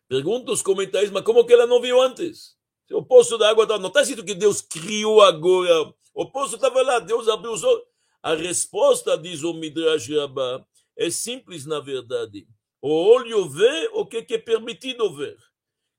Pergunta 0.06 0.52
os 0.52 0.60
comentários, 0.60 1.10
mas 1.10 1.24
como 1.24 1.46
que 1.46 1.52
ela 1.54 1.66
não 1.66 1.80
viu 1.80 1.98
antes? 1.98 2.58
O 2.90 3.02
poço 3.02 3.38
d'água 3.38 3.64
não 3.78 3.88
está 3.88 4.02
escrito 4.02 4.22
que 4.22 4.34
Deus 4.34 4.60
criou 4.60 5.22
agora. 5.22 5.94
O 6.12 6.30
poço 6.30 6.56
estava 6.56 6.82
lá, 6.82 6.98
Deus 6.98 7.26
abriu 7.26 7.52
os 7.52 7.64
olhos. 7.64 7.87
A 8.28 8.34
resposta, 8.34 9.16
diz 9.16 9.42
o 9.42 9.54
Midrash 9.54 10.06
Rabbah, 10.10 10.62
é 10.94 11.08
simples 11.08 11.64
na 11.64 11.80
verdade. 11.80 12.46
O 12.78 12.90
olho 12.90 13.48
vê 13.48 13.88
o 13.94 14.04
que 14.04 14.34
é 14.34 14.36
permitido 14.36 15.16
ver. 15.16 15.38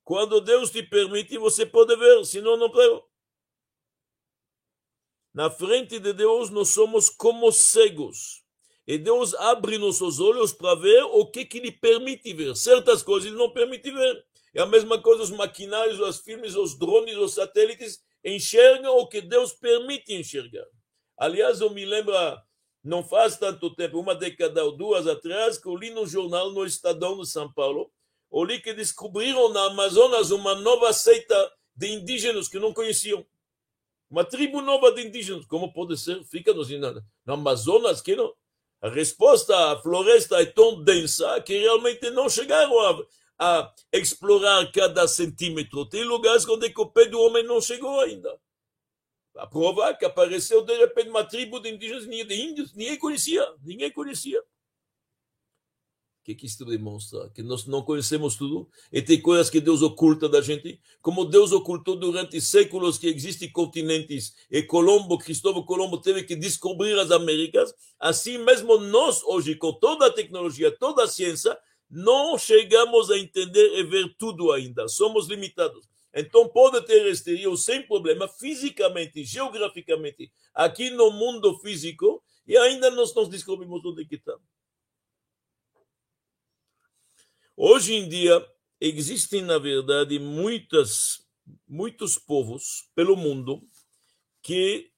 Quando 0.03 0.39
Deus 0.39 0.69
te 0.69 0.83
permite, 0.83 1.39
você 1.39 1.65
pode 1.65 1.95
ver, 1.95 2.23
senão 2.25 2.55
não 2.55 2.69
pode. 2.69 3.01
Na 5.33 5.49
frente 5.49 5.97
de 5.97 6.13
Deus, 6.13 6.51
nós 6.51 6.69
somos 6.69 7.09
como 7.09 7.51
cegos. 7.51 8.43
E 8.85 8.99
Deus 8.99 9.33
abre 9.33 9.79
nossos 9.79 10.19
olhos 10.19 10.53
para 10.53 10.75
ver 10.75 11.01
o 11.05 11.25
que, 11.25 11.43
que 11.43 11.57
Ele 11.57 11.71
permite 11.71 12.31
ver. 12.31 12.55
Certas 12.55 13.01
coisas 13.01 13.27
Ele 13.27 13.39
não 13.39 13.51
permite 13.51 13.89
ver. 13.89 14.23
É 14.53 14.61
a 14.61 14.67
mesma 14.67 15.01
coisa 15.01 15.23
os 15.23 15.31
maquinários, 15.31 15.99
os 15.99 16.19
filmes, 16.19 16.55
os 16.55 16.77
drones, 16.77 17.17
os 17.17 17.33
satélites 17.33 17.99
enxergam 18.23 18.95
o 18.99 19.07
que 19.07 19.19
Deus 19.19 19.51
permite 19.51 20.13
enxergar. 20.13 20.67
Aliás, 21.19 21.60
eu 21.60 21.69
me 21.69 21.86
lembro, 21.86 22.13
não 22.82 23.03
faz 23.03 23.38
tanto 23.38 23.75
tempo, 23.75 23.99
uma 23.99 24.15
década 24.15 24.63
ou 24.63 24.71
duas 24.71 25.05
atrás, 25.05 25.58
que 25.58 25.67
eu 25.67 25.75
li 25.75 25.89
no 25.89 26.08
jornal 26.08 26.51
no 26.51 26.65
Estadão 26.65 27.19
de 27.19 27.27
São 27.27 27.51
Paulo, 27.51 27.91
eu 28.32 28.43
li 28.43 28.62
que 28.62 28.73
descobriram 28.73 29.49
na 29.49 29.65
Amazonas 29.65 30.32
uma 30.32 30.55
nova 30.55 30.93
seita 30.93 31.51
de 31.75 31.88
indígenas 31.88 32.47
que 32.47 32.58
não 32.58 32.73
conheciam. 32.73 33.25
Uma 34.10 34.23
tribo 34.23 34.62
nova 34.62 34.91
de 34.93 35.05
indígenas. 35.05 35.45
Como 35.45 35.73
pode 35.73 35.97
ser? 35.97 36.23
Fica 36.23 36.53
no, 36.53 36.63
Amazonas 37.27 38.01
que 38.01 38.15
não. 38.15 38.34
A 38.82 38.89
resposta, 38.89 39.73
a 39.73 39.82
floresta 39.82 40.41
é 40.41 40.45
tão 40.45 40.82
densa 40.84 41.41
que 41.41 41.58
realmente 41.58 42.10
não 42.12 42.29
chegaram 42.29 42.79
a, 42.79 43.03
a 43.38 43.73
explorar 43.91 44.71
cada 44.71 45.08
centímetro. 45.08 45.86
Tem 45.86 46.03
lugares 46.03 46.47
onde 46.47 46.71
o 46.77 46.86
pé 46.86 47.05
do 47.05 47.19
homem 47.19 47.43
não 47.43 47.60
chegou 47.60 47.99
ainda. 47.99 48.39
A 49.35 49.47
prova 49.47 49.89
é 49.89 49.93
que 49.93 50.05
apareceu 50.05 50.63
de 50.63 50.75
repente 50.77 51.09
uma 51.09 51.23
tribo 51.23 51.59
de 51.59 51.69
indígenas, 51.69 52.05
de 52.05 52.35
índios, 52.35 52.73
ninguém 52.73 52.97
conhecia, 52.97 53.45
ninguém 53.63 53.91
conhecia. 53.91 54.39
O 54.39 54.43
que, 56.23 56.35
que 56.35 56.45
isso 56.45 56.63
demonstra? 56.65 57.29
Que 57.29 57.41
nós 57.41 57.65
não 57.65 57.81
conhecemos 57.81 58.35
tudo 58.35 58.69
e 58.91 59.01
tem 59.01 59.19
coisas 59.19 59.49
que 59.49 59.61
Deus 59.61 59.81
oculta 59.81 60.27
da 60.27 60.41
gente, 60.41 60.79
como 61.01 61.25
Deus 61.25 61.51
ocultou 61.51 61.95
durante 61.95 62.39
séculos 62.41 62.97
que 62.97 63.07
existem 63.07 63.49
continentes 63.51 64.35
e 64.51 64.61
Colombo, 64.61 65.17
Cristóvão 65.17 65.63
Colombo 65.63 65.99
teve 65.99 66.23
que 66.23 66.35
descobrir 66.35 66.99
as 66.99 67.09
Américas, 67.09 67.73
assim 67.97 68.37
mesmo 68.37 68.77
nós 68.77 69.23
hoje, 69.23 69.55
com 69.55 69.73
toda 69.73 70.07
a 70.07 70.13
tecnologia, 70.13 70.69
toda 70.69 71.03
a 71.03 71.07
ciência, 71.07 71.57
não 71.89 72.37
chegamos 72.37 73.09
a 73.09 73.17
entender 73.17 73.79
e 73.79 73.83
ver 73.83 74.13
tudo 74.17 74.51
ainda, 74.51 74.87
somos 74.87 75.27
limitados. 75.27 75.87
Então 76.13 76.49
pode 76.49 76.85
ter 76.85 77.05
este 77.07 77.35
rio 77.35 77.55
sem 77.55 77.85
problema, 77.85 78.27
fisicamente, 78.27 79.23
geograficamente, 79.23 80.31
aqui 80.53 80.89
no 80.89 81.11
mundo 81.11 81.57
físico, 81.59 82.23
e 82.47 82.57
ainda 82.57 82.89
nós 82.89 83.13
não 83.13 83.29
descobrimos 83.29 83.83
onde 83.85 84.05
que 84.05 84.15
está. 84.15 84.35
Hoje 87.55 87.93
em 87.93 88.07
dia, 88.09 88.43
existem, 88.79 89.41
na 89.41 89.59
verdade, 89.59 90.17
muitas, 90.17 91.27
muitos 91.67 92.17
povos 92.17 92.89
pelo 92.95 93.15
mundo 93.15 93.61
que 94.41 94.89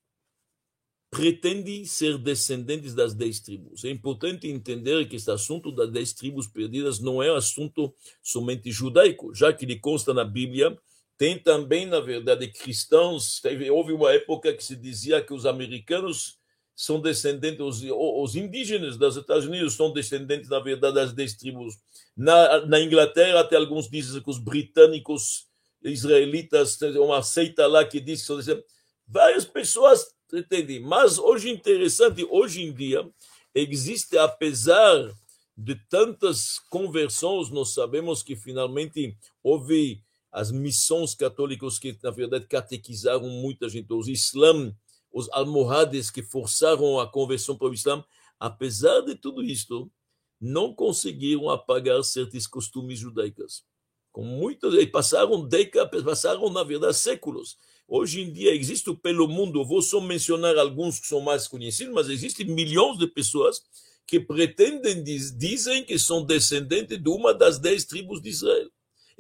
pretendem 1.10 1.84
ser 1.84 2.18
descendentes 2.18 2.94
das 2.94 3.14
dez 3.14 3.42
tribos. 3.42 3.84
É 3.84 3.90
importante 3.90 4.48
entender 4.48 5.10
que 5.10 5.18
este 5.18 5.30
assunto 5.30 5.70
das 5.74 5.92
dez 5.92 6.14
tribos 6.14 6.48
perdidas 6.48 7.00
não 7.00 7.22
é 7.22 7.30
assunto 7.36 7.94
somente 8.22 8.72
judaico, 8.72 9.34
já 9.36 9.52
que 9.52 9.66
ele 9.66 9.78
consta 9.78 10.14
na 10.14 10.24
Bíblia 10.24 10.80
tem 11.22 11.38
também, 11.38 11.86
na 11.86 12.00
verdade, 12.00 12.48
cristãos. 12.48 13.40
Teve, 13.40 13.70
houve 13.70 13.94
uma 13.94 14.12
época 14.12 14.52
que 14.56 14.64
se 14.64 14.76
dizia 14.76 15.22
que 15.22 15.32
os 15.32 15.46
americanos 15.46 16.40
são 16.76 17.00
descendentes, 17.00 17.62
os, 17.62 17.84
os 17.84 18.36
indígenas 18.36 18.98
dos 18.98 19.18
Estados 19.18 19.46
Unidos 19.46 19.76
são 19.76 19.94
descendentes, 19.94 20.50
na 20.50 20.58
verdade, 20.58 20.96
das 20.96 21.14
dez 21.14 21.36
tribos. 21.36 21.76
Na, 22.18 22.66
na 22.66 22.80
Inglaterra, 22.80 23.42
até 23.42 23.56
alguns 23.56 23.88
dizem 23.88 24.20
que 24.20 24.32
os 24.32 24.40
britânicos 24.40 25.46
israelitas, 25.84 26.82
uma 26.96 27.22
seita 27.22 27.68
lá 27.68 27.86
que 27.86 28.00
diz 28.00 28.22
que 28.22 28.26
são 28.26 28.38
descendentes. 28.38 28.72
Várias 29.08 29.46
pessoas 29.46 30.08
Entendi. 30.34 30.80
Mas 30.80 31.20
hoje 31.20 31.52
interessante, 31.52 32.26
hoje 32.32 32.64
em 32.64 32.74
dia, 32.74 33.08
existe, 33.54 34.18
apesar 34.18 35.14
de 35.56 35.76
tantas 35.88 36.58
conversões, 36.70 37.52
nós 37.52 37.74
sabemos 37.74 38.24
que 38.24 38.36
finalmente 38.36 39.16
houve 39.44 40.02
as 40.32 40.52
missões 40.52 41.14
católicas 41.14 41.78
que, 41.78 41.98
na 42.02 42.12
verdade, 42.12 42.48
catequizaram 42.48 43.28
muita 43.28 43.68
gente, 43.68 43.92
os 43.92 44.08
Islã, 44.08 44.74
os 45.12 45.30
almohades 45.32 46.10
que 46.10 46.24
forçaram 46.24 47.00
a 47.00 47.08
conversão 47.12 47.58
para 47.58 47.68
o 47.68 47.74
Islã, 47.74 48.04
apesar 48.40 49.02
de 49.02 49.16
tudo 49.16 49.44
isto, 49.44 49.92
não 50.40 50.74
conseguiram 50.74 51.50
apagar 51.50 52.02
certos 52.04 52.48
costumes 52.48 52.98
judaicos. 52.98 53.64
Com 54.12 54.24
muitos, 54.24 54.74
e 54.74 54.88
passaram 54.88 55.48
décadas, 55.48 56.04
passaram, 56.04 56.50
na 56.50 56.64
verdade, 56.64 56.98
séculos. 56.98 57.58
Hoje 57.88 58.22
em 58.22 58.32
dia 58.32 58.56
existe 58.56 58.94
pelo 58.96 59.28
mundo, 59.28 59.66
vou 59.66 59.82
só 59.82 60.00
mencionar 60.00 60.58
alguns 60.58 61.00
que 61.00 61.08
são 61.08 61.20
mais 61.20 61.48
conhecidos, 61.48 61.94
mas 61.94 62.10
existem 62.10 62.46
milhões 62.46 62.98
de 62.98 63.06
pessoas 63.06 63.62
que 64.08 64.20
pretendem, 64.20 65.04
dizem 65.04 65.84
que 65.84 66.00
são 66.00 66.26
descendentes 66.26 67.02
de 67.02 67.10
uma 67.10 67.34
das 67.34 67.60
dez 67.60 67.86
tribos 67.86 68.22
de 68.22 68.30
Israel. 68.30 68.70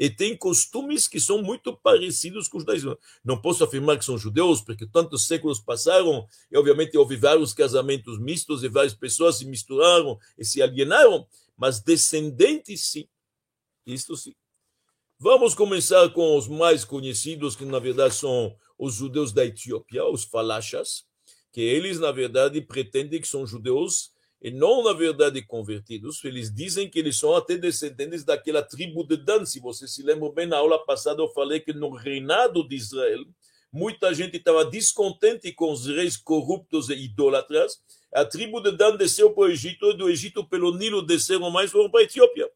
E 0.01 0.09
têm 0.09 0.35
costumes 0.35 1.07
que 1.07 1.19
são 1.19 1.43
muito 1.43 1.77
parecidos 1.77 2.47
com 2.47 2.57
os 2.57 2.65
da 2.65 2.73
Israel. 2.73 2.97
Não 3.23 3.39
posso 3.39 3.63
afirmar 3.63 3.99
que 3.99 4.03
são 4.03 4.17
judeus, 4.17 4.59
porque 4.59 4.87
tantos 4.87 5.27
séculos 5.27 5.59
passaram, 5.59 6.25
e 6.51 6.57
obviamente 6.57 6.97
houve 6.97 7.15
vários 7.15 7.53
casamentos 7.53 8.19
mistos, 8.19 8.63
e 8.63 8.67
várias 8.67 8.95
pessoas 8.95 9.35
se 9.35 9.45
misturaram 9.45 10.17
e 10.39 10.43
se 10.43 10.59
alienaram, 10.59 11.27
mas 11.55 11.79
descendentes 11.79 12.87
sim. 12.87 13.07
Isto 13.85 14.17
sim. 14.17 14.33
Vamos 15.19 15.53
começar 15.53 16.09
com 16.09 16.35
os 16.35 16.47
mais 16.47 16.83
conhecidos, 16.83 17.55
que 17.55 17.63
na 17.63 17.77
verdade 17.77 18.15
são 18.15 18.57
os 18.79 18.95
judeus 18.95 19.31
da 19.31 19.45
Etiópia, 19.45 20.03
os 20.03 20.23
falachas, 20.23 21.05
que 21.51 21.61
eles 21.61 21.99
na 21.99 22.11
verdade 22.11 22.59
pretendem 22.59 23.21
que 23.21 23.27
são 23.27 23.45
judeus 23.45 24.10
e 24.41 24.49
não 24.49 24.83
na 24.83 24.93
verdade 24.93 25.41
convertidos. 25.41 26.23
Eles 26.23 26.53
dizem 26.53 26.89
que 26.89 26.97
eles 26.97 27.17
são 27.17 27.35
até 27.35 27.57
descendentes 27.57 28.23
daquela 28.23 28.63
tribo 28.63 29.03
de 29.03 29.17
Dan. 29.17 29.45
Se 29.45 29.59
você 29.59 29.87
se 29.87 30.01
lembra 30.01 30.31
bem, 30.31 30.47
na 30.47 30.57
aula 30.57 30.83
passada 30.83 31.21
eu 31.21 31.29
falei 31.29 31.59
que 31.59 31.73
no 31.73 31.91
reinado 31.91 32.67
de 32.67 32.75
Israel, 32.75 33.23
muita 33.71 34.13
gente 34.13 34.37
estava 34.37 34.65
descontente 34.65 35.51
com 35.53 35.71
os 35.71 35.85
reis 35.85 36.17
corruptos 36.17 36.89
e 36.89 36.93
idólatras. 36.93 37.79
A 38.13 38.25
tribo 38.25 38.59
de 38.59 38.71
Dan 38.71 38.97
desceu 38.97 39.31
para 39.31 39.43
o 39.43 39.49
Egito 39.49 39.91
e 39.91 39.97
do 39.97 40.09
Egito 40.09 40.43
pelo 40.43 40.75
Nilo 40.75 41.01
desceram 41.01 41.51
mais 41.51 41.71
foram 41.71 41.89
para 41.89 42.01
a 42.01 42.03
Etiópia. 42.03 42.49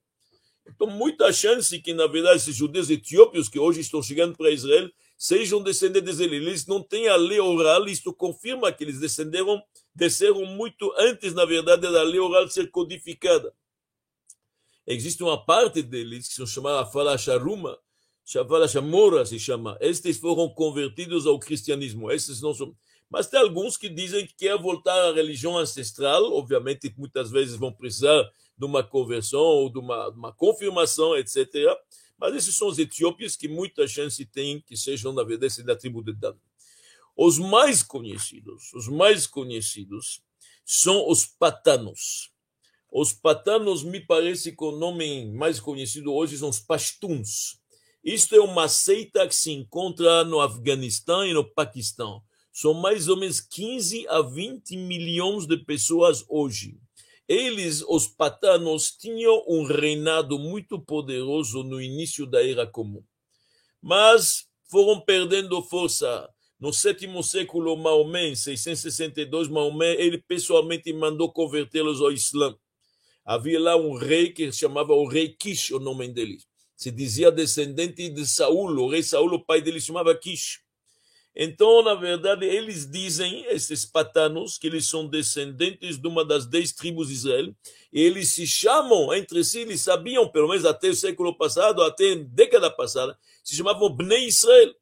Então, 0.67 0.87
muita 0.87 1.31
chance 1.31 1.79
que, 1.79 1.93
na 1.93 2.07
verdade, 2.07 2.37
esses 2.37 2.55
judeus 2.55 2.89
etiópios 2.89 3.47
que 3.47 3.59
hoje 3.59 3.81
estão 3.81 4.01
chegando 4.01 4.35
para 4.35 4.49
Israel 4.49 4.89
sejam 5.17 5.61
descendentes 5.61 6.17
deles. 6.17 6.41
Eles 6.41 6.65
não 6.65 6.81
têm 6.81 7.07
a 7.07 7.15
lei 7.15 7.39
oral, 7.39 7.87
isto 7.87 8.11
confirma 8.11 8.71
que 8.71 8.83
eles 8.83 8.99
descenderam, 8.99 9.61
desceram 9.95 10.45
muito 10.45 10.93
antes, 10.97 11.34
na 11.34 11.45
verdade, 11.45 11.81
da 11.84 12.03
lei 12.03 12.19
oral 12.19 12.47
ser 12.49 12.69
codificada. 12.69 13.53
Existe 14.86 15.23
uma 15.23 15.43
parte 15.43 15.81
deles 15.81 16.27
que 16.27 16.34
são 16.36 16.45
chamados 16.45 16.91
Falasharuma, 16.91 17.79
Falashamora 18.47 19.23
se 19.25 19.39
chama. 19.39 19.77
Estes 19.79 20.17
foram 20.17 20.49
convertidos 20.49 21.27
ao 21.27 21.39
cristianismo. 21.39 22.12
Esses 22.12 22.41
não 22.41 22.53
são. 22.53 22.75
Mas 23.08 23.27
tem 23.27 23.39
alguns 23.39 23.77
que 23.77 23.88
dizem 23.88 24.25
que 24.25 24.34
quer 24.34 24.58
voltar 24.58 25.10
à 25.10 25.13
religião 25.13 25.58
ancestral. 25.58 26.34
Obviamente, 26.34 26.91
muitas 26.97 27.29
vezes 27.29 27.55
vão 27.55 27.71
precisar 27.71 28.23
de 28.58 28.65
uma 28.65 28.84
conversão 28.84 29.39
ou 29.39 29.69
de 29.69 29.77
uma, 29.77 30.10
uma 30.10 30.34
confirmação, 30.34 31.15
etc. 31.15 31.47
Mas 32.17 32.34
esses 32.36 32.55
são 32.55 32.67
os 32.67 32.79
etíopes 32.79 33.36
que 33.36 33.47
muita 33.47 33.88
chance 33.88 34.25
tem 34.25 34.60
que 34.62 34.75
sejam, 34.75 35.13
na 35.13 35.23
verdade, 35.23 35.62
da 35.62 35.75
tribo 35.75 36.03
de 36.03 36.13
Dan. 36.13 36.36
Os 37.15 37.39
mais 37.39 37.82
conhecidos, 37.82 38.73
os 38.73 38.89
mais 38.89 39.25
conhecidos 39.25 40.21
são 40.65 41.10
os 41.10 41.25
patanos. 41.25 42.32
Os 42.91 43.13
patanos, 43.13 43.84
me 43.84 43.99
parece 43.99 44.56
que 44.56 44.63
o 44.63 44.71
nome 44.71 45.32
mais 45.34 45.60
conhecido 45.60 46.13
hoje 46.13 46.38
são 46.38 46.49
os 46.49 46.60
pashtuns. 46.60 47.58
Isto 48.04 48.36
é 48.36 48.39
uma 48.41 48.67
seita 48.67 49.28
que 49.28 49.34
se 49.34 49.51
encontra 49.51 50.23
no 50.25 50.41
Afeganistão 50.41 51.25
e 51.25 51.34
no 51.34 51.43
Paquistão. 51.43 52.21
São 52.51 52.73
mais 52.73 53.08
ou 53.08 53.17
menos 53.17 53.39
15 53.39 54.08
a 54.08 54.21
20 54.21 54.78
milhões 54.78 55.47
de 55.47 55.58
pessoas 55.58 56.23
hoje. 56.28 56.78
Eles, 57.28 57.82
os 57.88 58.08
patanos, 58.08 58.91
tinham 58.91 59.43
um 59.47 59.63
reinado 59.63 60.38
muito 60.38 60.80
poderoso 60.80 61.63
no 61.63 61.82
início 61.82 62.25
da 62.25 62.45
Era 62.45 62.67
Comum. 62.67 63.04
Mas 63.82 64.47
foram 64.69 65.01
perdendo 65.01 65.62
força. 65.63 66.30
No 66.57 66.71
sétimo 66.71 67.21
século, 67.21 67.75
Maomé, 67.75 68.29
em 68.29 68.35
662, 68.35 69.49
Maomé, 69.49 69.93
ele 69.95 70.17
pessoalmente 70.17 70.91
mandou 70.93 71.31
convertê-los 71.31 72.01
ao 72.01 72.11
Islã. 72.11 72.55
Havia 73.25 73.59
lá 73.59 73.75
um 73.75 73.97
rei 73.97 74.31
que 74.31 74.51
chamava 74.51 74.93
o 74.93 75.07
rei 75.07 75.29
Kish, 75.29 75.71
o 75.71 75.79
nome 75.79 76.07
dele. 76.07 76.37
Se 76.75 76.91
dizia 76.91 77.31
descendente 77.31 78.07
de 78.09 78.25
Saul, 78.25 78.71
o 78.79 78.89
rei 78.89 79.03
Saul, 79.03 79.33
o 79.33 79.45
pai 79.45 79.61
dele 79.61 79.81
chamava 79.81 80.15
Kish. 80.15 80.59
Então, 81.35 81.83
na 81.83 81.93
verdade, 81.93 82.45
eles 82.45 82.89
dizem, 82.89 83.43
esses 83.49 83.85
patanos, 83.85 84.57
que 84.57 84.67
eles 84.67 84.87
são 84.87 85.05
descendentes 85.05 85.99
de 85.99 86.07
uma 86.07 86.23
das 86.23 86.45
dez 86.45 86.71
tribos 86.71 87.09
de 87.09 87.15
Israel, 87.15 87.53
e 87.91 87.99
eles 87.99 88.29
se 88.29 88.47
chamam 88.47 89.13
entre 89.13 89.43
si, 89.43 89.59
eles 89.59 89.81
sabiam, 89.81 90.31
pelo 90.31 90.47
menos 90.47 90.63
até 90.63 90.87
o 90.87 90.95
século 90.95 91.37
passado, 91.37 91.83
até 91.83 92.13
a 92.13 92.15
década 92.15 92.71
passada, 92.71 93.17
se 93.43 93.53
chamavam 93.53 93.93
Bnei 93.93 94.27
Israel. 94.27 94.73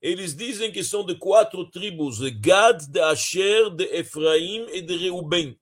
Eles 0.00 0.34
dizem 0.34 0.70
que 0.70 0.84
são 0.84 1.04
de 1.04 1.16
quatro 1.16 1.68
tribos, 1.68 2.20
Gad, 2.40 2.86
de 2.86 3.00
Asher, 3.00 3.70
de 3.70 3.84
Efraim 3.84 4.66
e 4.72 4.80
de 4.80 4.96
Reuben. 4.96 5.58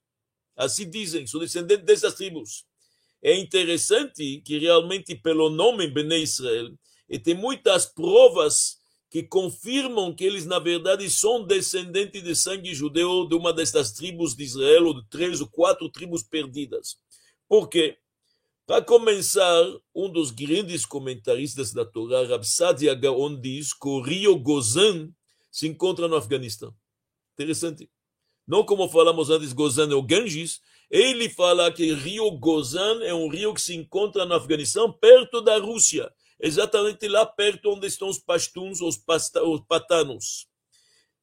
Assim 0.56 0.88
dizem, 0.88 1.26
são 1.26 1.40
descendentes 1.40 1.84
dessas 1.84 2.14
tribos. 2.14 2.64
É 3.22 3.34
interessante 3.34 4.42
que 4.42 4.58
realmente 4.58 5.14
pelo 5.14 5.48
nome 5.48 5.88
Bnei 5.88 6.22
Israel, 6.22 6.70
e 7.08 7.18
tem 7.18 7.34
muitas 7.34 7.86
provas 7.86 8.78
que 9.10 9.22
confirmam 9.22 10.14
que 10.14 10.24
eles, 10.24 10.44
na 10.44 10.58
verdade, 10.58 11.08
são 11.08 11.44
descendentes 11.44 12.22
de 12.22 12.34
sangue 12.34 12.74
judeu 12.74 13.26
de 13.26 13.34
uma 13.34 13.52
dessas 13.52 13.92
tribos 13.92 14.34
de 14.34 14.44
Israel, 14.44 14.86
ou 14.86 15.00
de 15.00 15.08
três 15.08 15.40
ou 15.40 15.46
quatro 15.48 15.88
tribos 15.88 16.22
perdidas. 16.22 16.98
Por 17.48 17.68
quê? 17.68 17.96
Para 18.66 18.82
começar, 18.82 19.64
um 19.94 20.10
dos 20.10 20.30
grandes 20.30 20.84
comentaristas 20.84 21.72
da 21.72 21.84
Torá, 21.84 22.26
Rab 22.26 22.44
Sadia 22.44 22.94
Gaon, 22.94 23.40
diz 23.40 23.72
que 23.72 23.88
o 23.88 24.00
rio 24.00 24.36
Gozan 24.36 25.10
se 25.50 25.68
encontra 25.68 26.08
no 26.08 26.16
Afeganistão. 26.16 26.74
Interessante. 27.34 27.88
Não 28.46 28.64
como 28.64 28.88
falamos 28.88 29.30
antes, 29.30 29.52
Gozan 29.52 29.90
é 29.90 29.94
o 29.94 30.02
Ganges. 30.02 30.60
Ele 30.90 31.28
fala 31.30 31.70
que 31.72 31.92
o 31.92 31.96
rio 31.96 32.30
Gozan 32.32 33.02
é 33.02 33.14
um 33.14 33.28
rio 33.28 33.54
que 33.54 33.60
se 33.62 33.74
encontra 33.74 34.24
no 34.24 34.34
Afeganistão, 34.34 34.92
perto 34.92 35.40
da 35.40 35.58
Rússia 35.58 36.12
exatamente 36.38 37.08
lá 37.08 37.24
perto 37.24 37.70
onde 37.70 37.86
estão 37.86 38.08
os 38.08 38.18
pastuns, 38.18 38.80
os, 38.80 38.96
pasta, 38.96 39.42
os 39.42 39.60
patanos. 39.66 40.46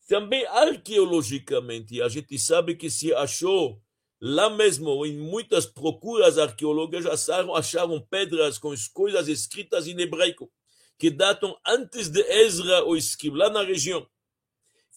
Também 0.08 0.46
arqueologicamente, 0.48 2.02
a 2.02 2.10
gente 2.10 2.38
sabe 2.38 2.76
que 2.76 2.90
se 2.90 3.14
achou 3.14 3.82
lá 4.26 4.50
mesmo, 4.50 5.06
em 5.06 5.18
muitas 5.18 5.66
procuras 5.66 6.38
arqueológicas, 6.38 7.06
acharam, 7.06 7.54
acharam 7.54 8.00
pedras 8.00 8.58
com 8.58 8.74
coisas 8.94 9.28
escritas 9.28 9.86
em 9.86 10.00
hebraico, 10.00 10.50
que 10.98 11.10
datam 11.10 11.54
antes 11.68 12.08
de 12.08 12.22
Ezra 12.22 12.86
o 12.86 12.96
escrito, 12.96 13.36
lá 13.36 13.50
na 13.50 13.62
região. 13.62 14.08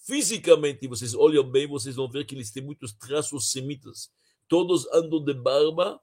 Fisicamente, 0.07 0.87
vocês 0.87 1.13
olham 1.15 1.43
bem, 1.43 1.67
vocês 1.67 1.97
vão 1.97 2.09
ver 2.09 2.25
que 2.25 2.37
eles 2.37 2.53
têm 2.53 2.63
muitos 2.63 2.93
traços 2.93 3.51
semitas. 3.51 4.09
Todos 4.47 4.87
andam 4.93 5.25
de 5.25 5.35
barba, 5.35 6.01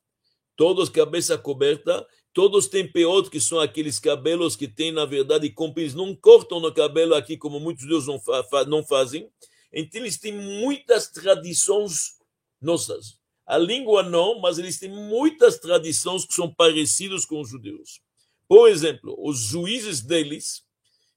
todos 0.58 0.90
cabeça 0.90 1.38
coberta, 1.38 2.06
Todos 2.34 2.68
têm 2.68 2.92
peot, 2.92 3.30
que 3.30 3.40
são 3.40 3.60
aqueles 3.60 4.00
cabelos 4.00 4.56
que 4.56 4.68
têm, 4.68 4.92
na 4.92 5.06
verdade, 5.06 5.52
compridos. 5.52 5.94
Não 5.94 6.16
cortam 6.16 6.60
no 6.60 6.74
cabelo 6.74 7.14
aqui, 7.14 7.38
como 7.38 7.60
muitos 7.60 7.86
deus 7.86 8.08
não, 8.08 8.20
fa 8.20 8.66
não 8.66 8.84
fazem. 8.84 9.30
Então, 9.72 10.02
eles 10.02 10.18
têm 10.18 10.34
muitas 10.34 11.12
tradições 11.12 12.16
nossas. 12.64 13.20
A 13.46 13.58
língua 13.58 14.02
não, 14.04 14.40
mas 14.40 14.58
eles 14.58 14.80
têm 14.80 14.90
muitas 14.90 15.60
tradições 15.60 16.26
que 16.26 16.34
são 16.34 16.54
parecidas 16.54 17.26
com 17.26 17.42
os 17.42 17.50
judeus. 17.50 18.02
Por 18.48 18.70
exemplo, 18.70 19.16
os 19.20 19.40
juízes 19.40 20.02
deles, 20.02 20.66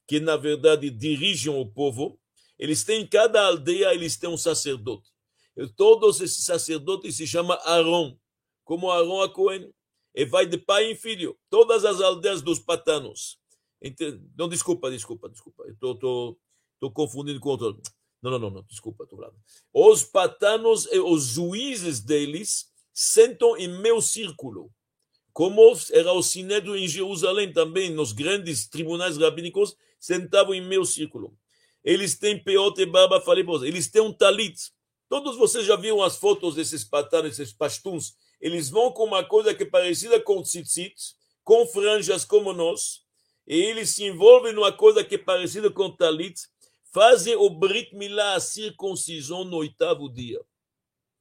que 0.06 0.20
na 0.20 0.36
verdade 0.36 0.90
dirigem 0.90 1.52
o 1.52 1.66
povo, 1.66 2.18
eles 2.58 2.84
têm 2.84 3.02
em 3.02 3.06
cada 3.06 3.46
aldeia, 3.46 3.94
eles 3.94 4.16
têm 4.16 4.28
um 4.28 4.36
sacerdote. 4.36 5.10
E 5.56 5.66
todos 5.68 6.20
esses 6.20 6.44
sacerdotes 6.44 7.16
se 7.16 7.26
chamam 7.26 7.58
Aaron, 7.62 8.18
como 8.64 8.90
Aaron 8.90 9.22
a 9.22 9.28
Cohen 9.28 9.72
e 10.14 10.24
vai 10.24 10.46
de 10.46 10.58
pai 10.58 10.90
em 10.90 10.96
filho. 10.96 11.38
Todas 11.48 11.84
as 11.84 12.00
aldeias 12.00 12.42
dos 12.42 12.58
patanos. 12.58 13.38
Não, 14.36 14.48
desculpa, 14.48 14.90
desculpa, 14.90 15.28
desculpa. 15.28 15.64
Estou 15.68 16.38
confundindo 16.92 17.38
com 17.38 17.50
outro. 17.50 17.80
Não, 18.26 18.32
não, 18.32 18.38
não, 18.40 18.50
não 18.50 18.62
desculpa, 18.68 19.04
estou 19.04 19.20
falando. 19.20 19.36
Os 19.72 20.02
patanos 20.02 20.86
e 20.90 20.98
os 20.98 21.26
juízes 21.26 22.00
deles 22.00 22.66
sentam 22.92 23.56
em 23.56 23.68
meu 23.68 24.02
círculo. 24.02 24.68
Como 25.32 25.62
era 25.92 26.12
o 26.12 26.22
sinédrio 26.24 26.76
em 26.76 26.88
Jerusalém 26.88 27.52
também, 27.52 27.88
nos 27.88 28.10
grandes 28.10 28.68
tribunais 28.68 29.16
rabínicos, 29.16 29.76
sentavam 30.00 30.54
em 30.54 30.60
meu 30.60 30.84
círculo. 30.84 31.38
eles 31.84 32.18
têm 32.18 32.42
peote 32.42 32.82
e 32.82 32.86
barba, 32.86 33.20
falei 33.20 33.44
para 33.44 33.52
vocês, 33.52 33.68
eles 33.72 33.88
têm 33.88 34.02
um 34.02 34.12
talit. 34.12 34.72
Todos 35.08 35.36
vocês 35.36 35.64
já 35.64 35.76
viram 35.76 36.02
as 36.02 36.16
fotos 36.16 36.56
desses 36.56 36.82
patanes, 36.82 37.36
desses 37.36 37.54
pastuns. 37.54 38.16
Eles 38.40 38.68
vão 38.68 38.90
com 38.90 39.04
uma 39.04 39.22
coisa 39.22 39.54
que 39.54 39.62
é 39.62 39.66
parecida 39.66 40.20
com 40.20 40.42
tzitzit, 40.42 40.96
com 41.44 41.64
franjas 41.68 42.24
como 42.24 42.52
nós, 42.52 43.02
e 43.46 43.54
eles 43.54 43.90
se 43.90 44.02
envolvem 44.02 44.52
numa 44.52 44.72
coisa 44.72 45.04
que 45.04 45.14
é 45.14 45.18
parecida 45.18 45.70
com 45.70 45.94
talit, 45.94 46.40
fazem 46.96 47.36
o 47.36 47.50
Brit 47.50 47.94
Milá, 47.94 48.36
a 48.36 48.40
circuncisão 48.40 49.44
no 49.44 49.58
oitavo 49.58 50.08
dia. 50.08 50.40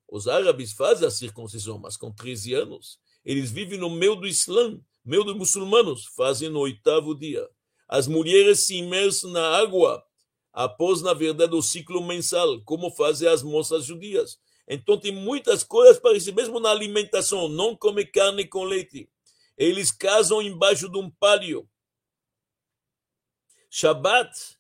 Os 0.08 0.26
árabes 0.26 0.72
fazem 0.72 1.06
a 1.06 1.12
circuncisão, 1.12 1.78
mas 1.78 1.98
com 1.98 2.10
13 2.14 2.54
anos. 2.54 2.98
Eles 3.26 3.52
vivem 3.52 3.78
no 3.78 3.90
meio 3.90 4.16
do 4.16 4.26
Islã, 4.26 4.80
meio 5.04 5.26
dos 5.26 5.36
muçulmanos, 5.36 6.06
fazem 6.16 6.48
no 6.48 6.62
oitavo 6.62 7.14
dia. 7.14 7.46
As 7.90 8.08
mulheres 8.08 8.66
se 8.66 8.78
imersam 8.78 9.32
na 9.32 9.46
água 9.58 10.02
após, 10.54 11.02
na 11.02 11.14
verdade, 11.14 11.54
o 11.54 11.62
ciclo 11.62 12.02
mensal, 12.02 12.62
como 12.62 12.90
fazem 12.90 13.28
as 13.28 13.44
moças 13.44 13.84
judias. 13.84 14.40
Então, 14.66 14.98
tem 14.98 15.12
muitas 15.12 15.62
coisas 15.62 16.00
parecidas, 16.00 16.36
mesmo 16.36 16.58
na 16.58 16.70
alimentação, 16.72 17.50
não 17.50 17.76
come 17.76 18.06
carne 18.06 18.48
com 18.48 18.64
leite. 18.64 19.10
Eles 19.58 19.92
casam 19.92 20.42
embaixo 20.42 20.88
de 20.88 20.98
um 20.98 21.12
palio. 21.12 21.70
Shabbat, 23.70 24.56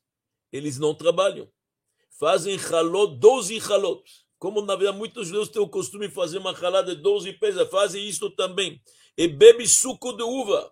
eles 0.55 0.77
não 0.77 0.93
trabalham. 0.93 1.49
Fazem 2.19 2.57
halot, 2.57 3.17
12 3.17 3.59
halot. 3.59 4.03
Como, 4.37 4.61
na 4.61 4.75
verdade, 4.75 4.97
muitos 4.97 5.27
judeus 5.27 5.49
têm 5.49 5.61
o 5.61 5.67
costume 5.67 6.07
de 6.07 6.13
fazer 6.13 6.37
uma 6.37 6.51
halá 6.51 6.81
de 6.81 6.95
12 6.95 7.33
peças, 7.33 7.69
fazem 7.69 8.07
isso 8.07 8.29
também. 8.31 8.81
E 9.17 9.27
bebe 9.27 9.67
suco 9.67 10.13
de 10.13 10.23
uva 10.23 10.71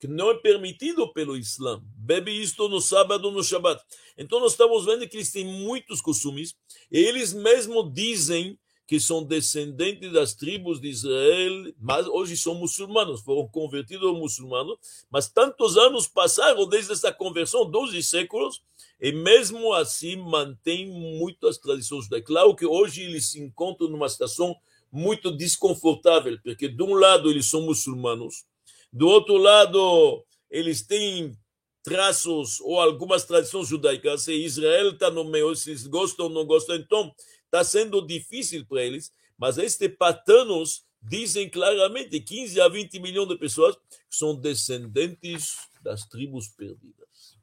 que 0.00 0.06
não 0.06 0.30
é 0.30 0.34
permitido 0.34 1.12
pelo 1.12 1.36
Islã. 1.36 1.82
Bebe 1.96 2.30
isto 2.30 2.68
no 2.68 2.80
sábado, 2.80 3.30
no 3.30 3.42
Shabat. 3.42 3.82
Então 4.16 4.38
nós 4.40 4.52
estamos 4.52 4.84
vendo 4.84 5.08
que 5.08 5.16
eles 5.16 5.32
têm 5.32 5.44
muitos 5.44 6.00
costumes, 6.00 6.54
e 6.90 6.98
eles 6.98 7.32
mesmo 7.32 7.90
dizem 7.90 8.58
que 8.88 8.98
são 8.98 9.22
descendentes 9.22 10.10
das 10.10 10.32
tribos 10.32 10.80
de 10.80 10.88
Israel, 10.88 11.74
mas 11.78 12.06
hoje 12.06 12.38
são 12.38 12.54
muçulmanos, 12.54 13.20
foram 13.20 13.46
convertidos 13.46 14.16
muçulmanos, 14.16 14.78
mas 15.10 15.28
tantos 15.28 15.76
anos 15.76 16.08
passaram 16.08 16.66
desde 16.66 16.92
essa 16.92 17.12
conversão, 17.12 17.70
12 17.70 18.02
séculos, 18.02 18.62
e 18.98 19.12
mesmo 19.12 19.74
assim 19.74 20.16
mantém 20.16 20.88
muitas 20.88 21.58
tradições 21.58 22.04
judaicas. 22.04 22.28
Claro 22.28 22.56
que 22.56 22.64
hoje 22.64 23.02
eles 23.02 23.26
se 23.26 23.38
encontram 23.38 23.90
numa 23.90 24.08
situação 24.08 24.56
muito 24.90 25.30
desconfortável, 25.30 26.38
porque 26.42 26.66
de 26.66 26.82
um 26.82 26.94
lado 26.94 27.30
eles 27.30 27.44
são 27.44 27.60
muçulmanos, 27.60 28.46
do 28.90 29.06
outro 29.06 29.36
lado, 29.36 30.24
eles 30.50 30.80
têm 30.80 31.36
traços 31.82 32.58
ou 32.60 32.80
algumas 32.80 33.24
tradições 33.24 33.68
judaicas. 33.68 34.22
Se 34.22 34.32
Israel 34.32 34.90
está 34.90 35.10
no 35.10 35.24
meio, 35.24 35.54
se 35.54 35.70
eles 35.70 35.86
gostam 35.86 36.26
ou 36.26 36.32
não 36.32 36.46
gostam, 36.46 36.76
então 36.76 37.14
está 37.48 37.64
sendo 37.64 38.06
difícil 38.06 38.64
para 38.66 38.82
eles. 38.82 39.12
Mas 39.36 39.58
estes 39.58 39.88
patanos 39.96 40.84
dizem 41.00 41.48
claramente 41.48 42.20
15 42.20 42.60
a 42.60 42.68
20 42.68 43.00
milhões 43.00 43.28
de 43.28 43.36
pessoas 43.36 43.76
são 44.08 44.34
descendentes 44.34 45.56
das 45.82 46.06
tribos 46.06 46.48
perdidas. 46.48 47.36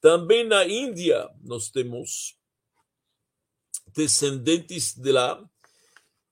Também 0.00 0.44
na 0.44 0.66
Índia 0.66 1.28
nós 1.42 1.70
temos 1.70 2.36
descendentes 3.94 4.94
de 4.94 5.12
lá 5.12 5.42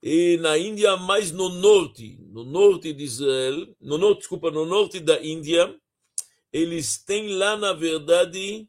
e 0.01 0.37
na 0.37 0.57
Índia, 0.57 0.95
mais 0.95 1.29
no 1.29 1.49
norte, 1.49 2.17
no 2.29 2.45
norte 2.45 2.93
de 2.93 3.03
Israel, 3.03 3.67
no 3.81 3.97
norte, 3.97 4.19
desculpa, 4.19 4.49
no 4.49 4.65
norte 4.65 4.99
da 5.01 5.21
Índia, 5.21 5.77
eles 6.53 7.03
têm 7.03 7.35
lá, 7.35 7.57
na 7.57 7.73
verdade, 7.73 8.67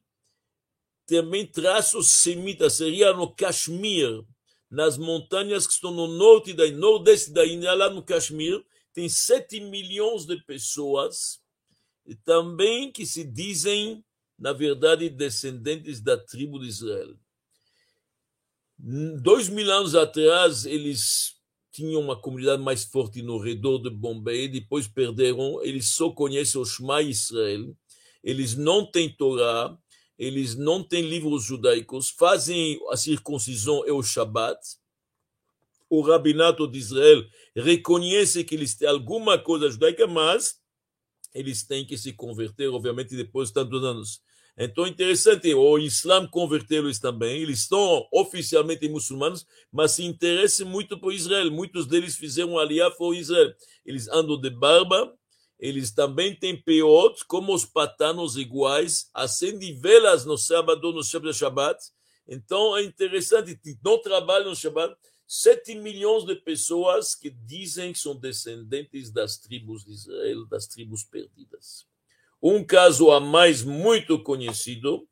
também 1.07 1.47
traços 1.47 2.09
semitas, 2.09 2.75
seria 2.75 3.13
no 3.13 3.33
Kashmir, 3.33 4.25
nas 4.71 4.97
montanhas 4.97 5.67
que 5.67 5.73
estão 5.73 5.91
no 5.91 6.07
norte 6.07 6.53
da 6.53 6.71
nordeste 6.71 7.33
da 7.33 7.45
Índia, 7.45 7.75
lá 7.75 7.91
no 7.91 8.03
Kashmir, 8.03 8.65
tem 8.93 9.09
7 9.09 9.61
milhões 9.61 10.25
de 10.27 10.37
pessoas, 10.45 11.41
e 12.07 12.15
também 12.15 12.91
que 12.93 13.05
se 13.05 13.25
dizem, 13.25 14.05
na 14.39 14.53
verdade, 14.53 15.09
descendentes 15.09 16.01
da 16.01 16.17
tribo 16.17 16.59
de 16.59 16.69
Israel. 16.69 17.17
Dois 18.79 19.49
mil 19.49 19.71
anos 19.71 19.95
atrás, 19.95 20.65
eles 20.65 21.37
tinham 21.73 22.01
uma 22.01 22.21
comunidade 22.21 22.63
mais 22.63 22.85
forte 22.85 23.23
no 23.23 23.39
redor 23.39 23.79
de 23.79 23.91
Bombay, 23.91 24.49
depois 24.49 24.89
perderam, 24.89 25.63
eles 25.63 25.91
só 25.91 26.11
conhecem 26.11 26.61
o 26.61 26.65
Shema 26.65 27.03
Israel, 27.03 27.77
eles 28.23 28.57
não 28.57 28.91
têm 28.91 29.15
Torá, 29.15 29.77
eles 30.21 30.55
não 30.55 30.85
têm 30.85 31.01
livros 31.01 31.45
judaicos, 31.45 32.11
fazem 32.11 32.79
a 32.91 32.97
circuncisão 32.99 33.87
e 33.87 33.91
o 33.91 34.03
Shabat. 34.03 34.61
O 35.89 36.03
rabinato 36.03 36.69
de 36.69 36.79
Israel 36.79 37.25
reconhece 37.57 38.45
que 38.45 38.55
eles 38.55 38.75
têm 38.75 38.87
alguma 38.87 39.39
coisa 39.39 39.71
judaica, 39.71 40.07
mas 40.07 40.61
eles 41.33 41.67
têm 41.67 41.87
que 41.87 41.97
se 41.97 42.13
converter, 42.13 42.69
obviamente, 42.69 43.17
depois 43.17 43.49
de 43.49 43.55
tantos 43.55 43.83
anos. 43.83 44.21
Então, 44.59 44.87
interessante, 44.87 45.55
o 45.55 45.79
Islã 45.79 46.27
converteu-eles 46.27 46.99
também, 46.99 47.41
eles 47.41 47.61
estão 47.61 48.07
oficialmente 48.13 48.87
muçulmanos, 48.91 49.47
mas 49.73 49.93
se 49.93 50.05
interessam 50.05 50.69
muito 50.69 51.01
por 51.01 51.15
Israel. 51.15 51.51
Muitos 51.51 51.87
deles 51.87 52.15
fizeram 52.15 52.59
aliá 52.59 52.91
por 52.91 53.15
Israel. 53.15 53.55
Eles 53.87 54.07
andam 54.09 54.39
de 54.39 54.51
barba, 54.51 55.17
eles 55.61 55.91
também 55.91 56.35
têm 56.35 56.57
peot, 56.57 57.23
como 57.27 57.55
os 57.55 57.67
patanos 57.67 58.37
iguais, 58.37 59.11
acendem 59.13 59.79
velas 59.79 60.25
no 60.25 60.39
sábado, 60.39 60.91
no 60.91 61.05
Shabbat. 61.05 61.79
Então, 62.27 62.75
é 62.75 62.83
interessante, 62.83 63.61
não 63.85 63.99
trabalham 63.99 64.49
no 64.49 64.57
Shabbat. 64.57 64.97
Sete 65.27 65.75
milhões 65.75 66.25
de 66.25 66.35
pessoas 66.35 67.15
que 67.15 67.29
dizem 67.29 67.93
que 67.93 67.99
são 67.99 68.17
descendentes 68.17 69.13
das 69.13 69.37
tribos 69.37 69.85
de 69.85 69.93
Israel, 69.93 70.47
das 70.47 70.67
tribos 70.67 71.05
perdidas. 71.05 71.87
Um 72.43 72.65
caso 72.65 73.13
a 73.13 73.21
mais 73.21 73.63
muito 73.63 74.19
conhecido, 74.23 75.07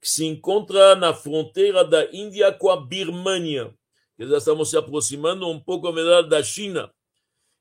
que 0.00 0.08
se 0.08 0.24
encontra 0.24 0.96
na 0.96 1.12
fronteira 1.12 1.84
da 1.84 2.10
Índia 2.10 2.50
com 2.50 2.70
a 2.70 2.80
Birmania, 2.80 3.72
que 4.16 4.26
já 4.26 4.38
estamos 4.38 4.70
se 4.70 4.78
aproximando 4.78 5.46
um 5.46 5.60
pouco 5.60 5.92
melhor 5.92 6.26
da 6.26 6.42
China. 6.42 6.90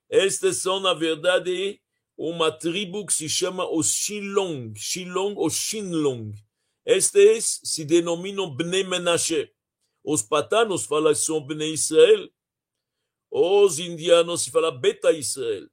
Estes 0.10 0.62
são, 0.62 0.80
na 0.80 0.94
verdade, 0.94 1.82
uma 2.22 2.52
tribo 2.52 3.06
que 3.06 3.14
se 3.14 3.30
chama 3.30 3.66
os 3.72 3.94
Shilong, 3.94 4.74
Shilong 4.76 5.36
ou 5.38 5.50
Shinlong. 5.50 6.34
Estes 6.86 7.62
se 7.64 7.86
denominam 7.86 8.54
Bnei 8.54 8.84
Menashe. 8.84 9.50
Os 10.04 10.22
patanos 10.22 10.84
falam 10.84 11.14
que 11.14 11.20
são 11.20 11.40
Bnei 11.40 11.74
Israel. 11.74 12.30
Os 13.32 13.80
indianos 13.80 14.42
se 14.42 14.52
falam 14.52 14.78
Beta 14.78 15.14
Israel. 15.14 15.66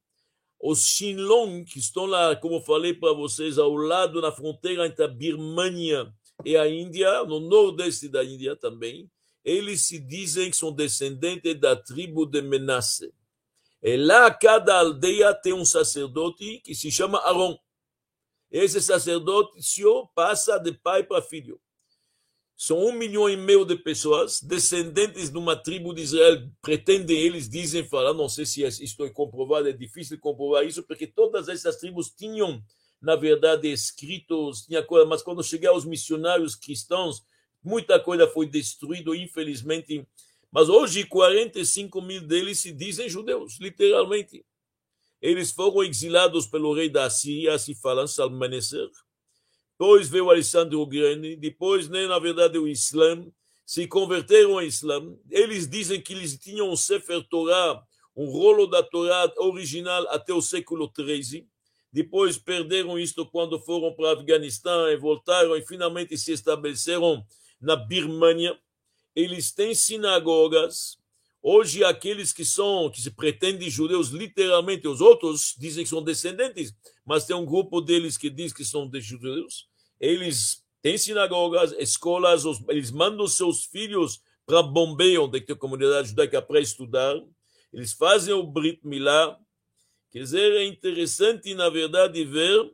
Os 0.63 0.87
Xinlong, 0.87 1.65
que 1.65 1.81
estão 1.81 2.07
lá, 2.07 2.37
como 2.37 2.61
falei 2.61 2.95
para 2.95 3.13
vocês, 3.13 3.59
ao 3.59 3.75
lado 3.75 4.21
na 4.21 4.31
fronteira 4.31 4.87
entre 4.87 5.05
a 5.05 5.09
Birmania 5.09 6.15
e 6.45 6.57
a 6.57 6.69
Índia, 6.69 7.25
no 7.25 7.41
nordeste 7.41 8.09
da 8.09 8.25
Índia 8.25 8.55
também, 8.55 9.11
eles 9.45 9.83
se 9.83 9.99
dizem 9.99 10.49
que 10.49 10.57
são 10.57 10.71
descendentes 10.71 11.59
da 11.59 11.75
tribo 11.75 12.25
de 12.25 12.41
Menasse. 12.41 13.13
E 13.87 13.97
lá, 13.97 14.35
cada 14.35 14.81
aldeia 14.81 15.33
tem 15.33 15.53
um 15.53 15.65
sacerdote 15.65 16.59
que 16.65 16.75
se 16.75 16.91
chama 16.91 17.21
Aaron. 17.21 17.57
Esse 18.51 18.83
sacerdote 18.83 19.61
passa 20.13 20.59
de 20.59 20.73
pai 20.73 21.05
para 21.05 21.23
filho. 21.23 21.61
São 22.57 22.85
um 22.85 22.91
milhão 22.91 23.31
e 23.31 23.37
meio 23.37 23.65
de 23.65 23.77
pessoas, 23.77 24.43
descendentes 24.43 25.31
de 25.31 25.39
uma 25.39 25.55
tribo 25.55 25.95
de 25.95 26.03
Israel, 26.03 26.51
pretendem 26.61 27.17
eles, 27.17 27.49
dizem, 27.49 27.85
falar, 27.85 28.13
não 28.13 28.29
sei 28.29 28.45
se 28.45 28.67
isto 28.67 29.05
é 29.05 29.11
comprovado, 29.11 29.69
é 29.69 29.73
difícil 29.73 30.19
comprovar 30.19 30.67
isso, 30.67 30.83
porque 30.83 31.07
todas 31.07 31.49
essas 31.49 31.77
tribos 31.77 32.11
tinham, 32.11 32.61
na 33.01 33.15
verdade, 33.15 33.69
escritos, 33.69 34.63
tinha 34.63 34.83
coisa, 34.83 35.07
mas 35.07 35.23
quando 35.23 35.45
chegaram 35.45 35.77
aos 35.77 35.85
missionários 35.85 36.57
cristãos, 36.57 37.23
muita 37.63 38.01
coisa 38.01 38.27
foi 38.27 38.47
destruída, 38.47 39.15
infelizmente. 39.15 40.05
Mas 40.51 40.69
hoje, 40.69 41.05
45 41.05 42.01
mil 42.01 42.21
deles 42.23 42.61
se 42.61 42.73
dizem 42.73 43.09
judeus, 43.09 43.59
literalmente. 43.61 44.45
Eles 45.21 45.51
foram 45.51 45.83
exilados 45.83 46.47
pelo 46.47 46.75
rei 46.75 46.89
da 46.89 47.09
Síria, 47.11 47.59
se 47.59 47.75
falam, 47.75 48.07
Salmaneser 48.07 48.91
depois 49.79 50.09
veio 50.09 50.31
Alexandre 50.31 50.75
o 50.75 50.87
Grande, 50.87 51.37
depois, 51.37 51.87
né, 51.91 52.07
na 52.07 52.19
verdade, 52.19 52.59
o 52.59 52.67
Islã, 52.67 53.27
se 53.65 53.87
converteram 53.87 54.55
ao 54.55 54.63
Islã. 54.63 55.15
Eles 55.31 55.69
dizem 55.69 56.01
que 56.01 56.15
eles 56.15 56.39
tinham 56.39 56.71
um 56.71 56.77
Sefer 56.77 57.23
Torah, 57.29 57.83
um 58.17 58.25
rolo 58.31 58.67
da 58.67 58.83
Torá 58.83 59.31
original 59.37 60.09
até 60.09 60.33
o 60.33 60.41
século 60.41 60.91
XIII. 60.99 61.47
Depois 61.93 62.39
perderam 62.39 62.99
isto 62.99 63.27
quando 63.27 63.61
foram 63.61 63.95
para 63.95 64.05
o 64.07 64.09
Afeganistão 64.13 64.89
e 64.89 64.97
voltaram 64.97 65.55
e 65.55 65.61
finalmente 65.61 66.17
se 66.17 66.33
estabeleceram 66.33 67.23
na 67.61 67.77
Birmania. 67.77 68.59
Eles 69.17 69.51
têm 69.51 69.75
sinagogas. 69.75 70.99
Hoje, 71.43 71.83
aqueles 71.83 72.33
que 72.33 72.45
são, 72.45 72.91
que 72.91 73.01
se 73.01 73.11
pretendem 73.11 73.71
judeus, 73.71 74.11
literalmente, 74.11 74.87
os 74.87 75.01
outros 75.01 75.55
dizem 75.59 75.83
que 75.83 75.91
são 75.91 76.03
descendentes 76.03 76.73
mas 77.07 77.25
tem 77.25 77.37
um 77.37 77.47
grupo 77.47 77.81
deles 77.81 78.19
que 78.19 78.29
diz 78.29 78.53
que 78.53 78.65
são 78.65 78.91
de 78.91 79.01
judeus. 79.01 79.69
Eles 80.01 80.65
tem 80.83 80.99
sinagogas, 80.99 81.73
escolas, 81.79 82.43
eles 82.69 82.91
mandam 82.91 83.29
seus 83.29 83.65
filhos 83.65 84.21
para 84.45 84.63
Bombay, 84.63 85.17
onde 85.17 85.41
tem 85.41 85.57
comunidade 85.57 86.09
judaica 86.09 86.43
para 86.43 86.61
estudar, 86.61 87.15
eles 87.73 87.93
fazem 87.93 88.35
o 88.35 88.43
Brit 88.43 88.81
Milá. 88.85 89.39
Quer 90.11 90.21
dizer, 90.21 90.53
é 90.53 90.65
interessante, 90.65 91.55
na 91.55 91.69
verdade, 91.69 92.25
ver 92.25 92.73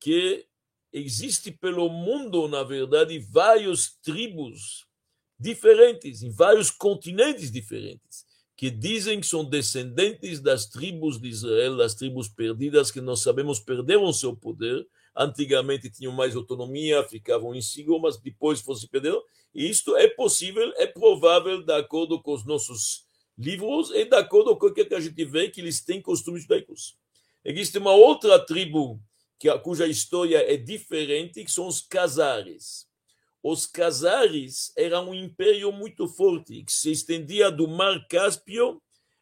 que 0.00 0.46
existe 0.92 1.50
pelo 1.50 1.88
mundo, 1.88 2.48
na 2.48 2.62
verdade, 2.62 3.18
vários 3.18 3.96
tribos 4.02 4.86
diferentes, 5.42 6.22
em 6.22 6.30
vários 6.30 6.70
continentes 6.70 7.50
diferentes, 7.50 8.24
que 8.56 8.70
dizem 8.70 9.20
que 9.20 9.26
são 9.26 9.44
descendentes 9.44 10.38
das 10.40 10.66
tribos 10.66 11.20
de 11.20 11.28
Israel, 11.28 11.76
das 11.76 11.94
tribos 11.94 12.28
perdidas, 12.28 12.92
que 12.92 13.00
nós 13.00 13.20
sabemos 13.20 13.58
perderam 13.58 14.12
seu 14.12 14.36
poder. 14.36 14.86
Antigamente 15.16 15.90
tinham 15.90 16.12
mais 16.12 16.36
autonomia, 16.36 17.02
ficavam 17.02 17.54
em 17.54 17.60
Sigo, 17.60 17.98
mas 18.00 18.16
depois 18.18 18.60
fosse 18.60 18.86
perderam. 18.86 19.20
E 19.52 19.68
isto 19.68 19.96
é 19.96 20.06
possível, 20.06 20.72
é 20.76 20.86
provável, 20.86 21.62
de 21.62 21.72
acordo 21.72 22.22
com 22.22 22.32
os 22.34 22.46
nossos 22.46 23.04
livros 23.36 23.90
e 23.90 24.04
de 24.04 24.14
acordo 24.14 24.56
com 24.56 24.66
o 24.66 24.72
que 24.72 24.94
a 24.94 25.00
gente 25.00 25.24
vê 25.24 25.50
que 25.50 25.60
eles 25.60 25.84
têm 25.84 26.00
costumes 26.00 26.42
judaicos. 26.42 26.96
Existe 27.44 27.78
uma 27.78 27.92
outra 27.92 28.38
tribo 28.38 29.02
que, 29.38 29.52
cuja 29.58 29.88
história 29.88 30.38
é 30.38 30.56
diferente, 30.56 31.44
que 31.44 31.50
são 31.50 31.66
os 31.66 31.80
Casares. 31.80 32.86
Os 33.42 33.66
Casares 33.66 34.72
eram 34.76 35.10
um 35.10 35.14
império 35.14 35.72
muito 35.72 36.06
forte, 36.06 36.62
que 36.62 36.72
se 36.72 36.92
estendia 36.92 37.50
do 37.50 37.66
Mar 37.66 38.06
Cáspio 38.08 38.80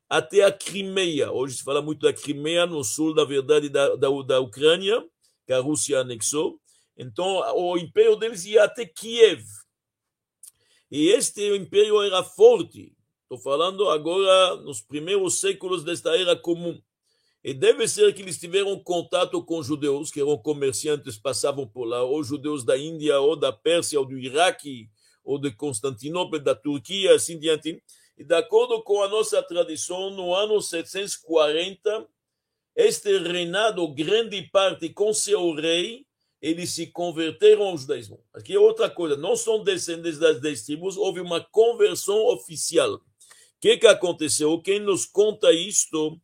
até 0.09 0.43
a 0.43 0.53
Crimeia. 0.53 1.33
Hoje 1.33 1.57
se 1.57 1.65
fala 1.65 1.81
muito 1.81 2.01
da 2.01 2.13
Crimeia, 2.13 2.67
no 2.67 2.85
sul, 2.85 3.15
da 3.15 3.25
verdade, 3.25 3.71
da, 3.71 3.97
da, 3.97 4.09
da 4.27 4.41
Ucrânia, 4.41 5.03
que 5.47 5.53
a 5.53 5.61
Rússia 5.61 6.01
anexou. 6.01 6.61
Então, 6.99 7.27
o 7.57 7.79
império 7.79 8.15
deles 8.15 8.45
ia 8.45 8.65
até 8.65 8.85
Kiev. 8.85 9.43
E 10.91 11.09
este 11.09 11.57
império 11.57 12.03
era 12.03 12.23
forte. 12.23 12.93
Estou 13.23 13.39
falando 13.39 13.89
agora 13.89 14.57
nos 14.57 14.83
primeiros 14.83 15.41
séculos 15.41 15.83
desta 15.83 16.15
era 16.15 16.37
comum. 16.37 16.79
E 17.43 17.55
deve 17.55 17.89
ser 17.89 18.13
que 18.15 18.21
eles 18.21 18.39
tiveram 18.39 18.79
contato 18.79 19.43
com 19.43 19.63
judeus, 19.63 20.11
que 20.11 20.21
eram 20.21 20.37
comerciantes, 20.37 21.17
passavam 21.17 21.67
por 21.67 21.85
lá, 21.85 22.03
ou 22.03 22.23
judeus 22.23 22.65
da 22.65 22.77
Índia, 22.77 23.19
ou 23.19 23.35
da 23.35 23.51
Pérsia, 23.51 23.99
ou 23.99 24.05
do 24.05 24.19
Iraque, 24.19 24.91
ou 25.25 25.39
de 25.39 25.51
Constantinopla, 25.51 26.39
da 26.39 26.55
Turquia, 26.55 27.15
assim 27.15 27.39
diante. 27.39 27.83
E 28.19 28.25
de 28.25 28.35
acordo 28.35 28.83
com 28.83 29.03
a 29.03 29.09
nossa 29.09 29.43
tradição, 29.43 30.11
no 30.11 30.35
ano 30.35 30.61
740, 30.61 32.07
este 32.77 33.19
reinado, 33.19 33.89
grande 33.89 34.43
parte 34.53 34.91
com 34.91 35.13
seu 35.15 35.55
rei, 35.55 36.05
eles 36.43 36.71
se 36.71 36.89
converteram 36.89 37.63
ao 37.63 37.79
judaísmo. 37.79 38.23
Aqui 38.35 38.55
é 38.55 38.59
outra 38.59 38.91
coisa, 38.91 39.17
não 39.17 39.35
são 39.35 39.63
descendentes 39.63 40.19
das 40.19 40.41
dez 40.41 40.63
tribos, 40.63 40.97
houve 40.97 41.21
uma 41.21 41.41
conversão 41.41 42.19
oficial. 42.27 42.95
O 42.95 43.01
que, 43.61 43.79
que 43.79 43.87
aconteceu? 43.87 44.61
Quem 44.61 44.79
nos 44.79 45.05
conta 45.07 45.53
isto 45.53 46.19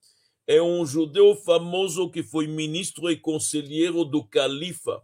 é 0.47 0.63
um 0.63 0.87
judeu 0.87 1.35
famoso 1.35 2.09
que 2.09 2.23
foi 2.23 2.47
ministro 2.47 3.11
e 3.11 3.17
conselheiro 3.17 4.05
do 4.05 4.23
califa. 4.25 5.03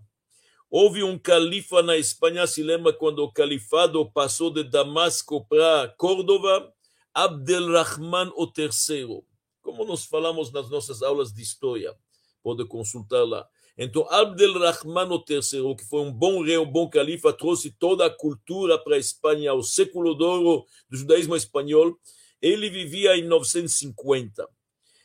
Houve 0.71 1.03
um 1.03 1.19
califa 1.19 1.83
na 1.83 1.97
Espanha, 1.97 2.47
se 2.47 2.63
lembra 2.63 2.93
quando 2.93 3.19
o 3.19 3.33
califado 3.33 4.09
passou 4.13 4.51
de 4.51 4.63
Damasco 4.63 5.45
para 5.47 5.93
Córdoba? 5.99 6.73
Abdelrahman 7.13 8.33
III. 8.57 9.23
Como 9.61 9.85
nós 9.85 10.07
falamos 10.07 10.51
nas 10.53 10.71
nossas 10.71 11.03
aulas 11.03 11.33
de 11.33 11.43
história, 11.43 11.95
pode 12.43 12.65
consultar 12.67 13.25
lá. 13.25 13.47
Então, 13.77 14.09
Abdelrahman 14.11 15.23
III, 15.29 15.77
que 15.77 15.85
foi 15.85 16.03
um 16.03 16.13
bom 16.13 16.43
rei, 16.43 16.57
um 16.57 16.71
bom 16.71 16.89
califa, 16.89 17.33
trouxe 17.33 17.71
toda 17.73 18.07
a 18.07 18.11
cultura 18.11 18.79
para 18.79 18.95
a 18.95 18.99
Espanha, 18.99 19.53
o 19.53 19.63
século 19.63 20.17
de 20.17 20.25
ouro 20.25 20.65
do 20.89 20.97
judaísmo 20.97 21.35
espanhol. 21.35 21.95
Ele 22.41 22.71
vivia 22.71 23.17
em 23.17 23.27
950 23.27 24.49